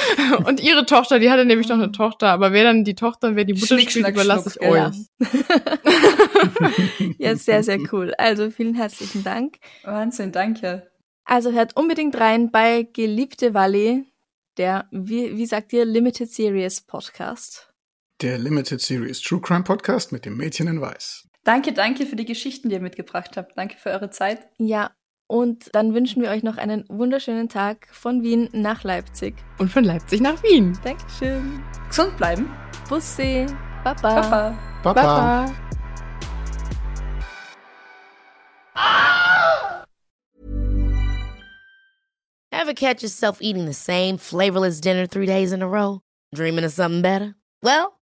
und 0.47 0.61
ihre 0.61 0.87
Tochter, 0.87 1.19
die 1.19 1.31
hatte 1.31 1.45
nämlich 1.45 1.69
noch 1.69 1.77
eine 1.77 1.93
Tochter, 1.93 2.29
aber 2.29 2.53
wer 2.53 2.65
dann 2.65 2.85
die 2.85 2.95
Tochter 2.95 3.29
und 3.29 3.37
wer 3.37 3.45
die 3.45 3.53
Mutter 3.53 3.79
spielt, 3.79 4.09
überlasse 4.09 4.49
ich 4.59 4.67
euch. 4.67 4.77
ja. 4.77 4.93
ja, 7.19 7.37
sehr, 7.37 7.63
sehr 7.65 7.81
cool. 7.93 8.15
Also 8.17 8.49
vielen 8.49 8.75
herzlichen 8.75 9.23
Dank. 9.23 9.59
Wahnsinn, 9.85 10.33
danke. 10.33 10.91
Also 11.27 11.53
hört 11.53 11.77
unbedingt 11.77 12.19
rein 12.19 12.51
bei 12.51 12.89
Geliebte 12.95 13.53
Valley, 13.53 14.07
der, 14.57 14.87
wie, 14.91 15.37
wie 15.37 15.47
sagt 15.47 15.75
ihr, 15.75 15.85
Limited 15.85 16.31
Series 16.31 16.81
Podcast. 16.81 17.70
Der 18.23 18.37
Limited 18.37 18.83
Series 18.83 19.23
True 19.23 19.41
Crime 19.41 19.63
Podcast 19.63 20.13
mit 20.13 20.27
dem 20.27 20.37
Mädchen 20.37 20.69
in 20.69 20.83
Weiß. 20.83 21.27
Danke, 21.43 21.73
danke 21.73 22.05
für 22.05 22.17
die 22.17 22.27
Geschichten, 22.27 22.69
die 22.69 22.75
ihr 22.75 22.81
mitgebracht 22.83 23.39
habt. 23.39 23.57
Danke 23.57 23.79
für 23.79 23.89
eure 23.89 24.11
Zeit. 24.11 24.47
Ja, 24.59 24.91
und 25.27 25.75
dann 25.75 25.95
wünschen 25.95 26.21
wir 26.21 26.29
euch 26.29 26.43
noch 26.43 26.59
einen 26.59 26.85
wunderschönen 26.91 27.49
Tag 27.49 27.89
von 27.93 28.23
Wien 28.23 28.51
nach 28.53 28.85
Leipzig. 28.85 29.37
Und 29.57 29.71
von 29.71 29.85
Leipzig 29.85 30.21
nach 30.21 30.43
Wien. 30.43 30.79
Dankeschön. 30.85 31.63
Gesund 31.89 32.15
bleiben. 32.19 32.51
Bussi. 32.91 33.47
Baba. 33.85 34.21
Baba. 34.21 34.59
Baba. 34.83 35.03
Baba. 35.03 35.55
Ever 42.51 42.75
catch 42.75 43.03
yourself 43.03 43.41
eating 43.41 43.65
the 43.65 43.73
same 43.73 44.19
flavorless 44.19 44.79
dinner 44.79 45.07
three 45.07 45.25
days 45.25 45.53
in 45.53 45.63
a 45.63 45.67
row? 45.67 46.01
Dreaming 46.35 46.67
of 46.67 46.73
something 46.73 47.01
better? 47.01 47.35
Well, 47.63 48.00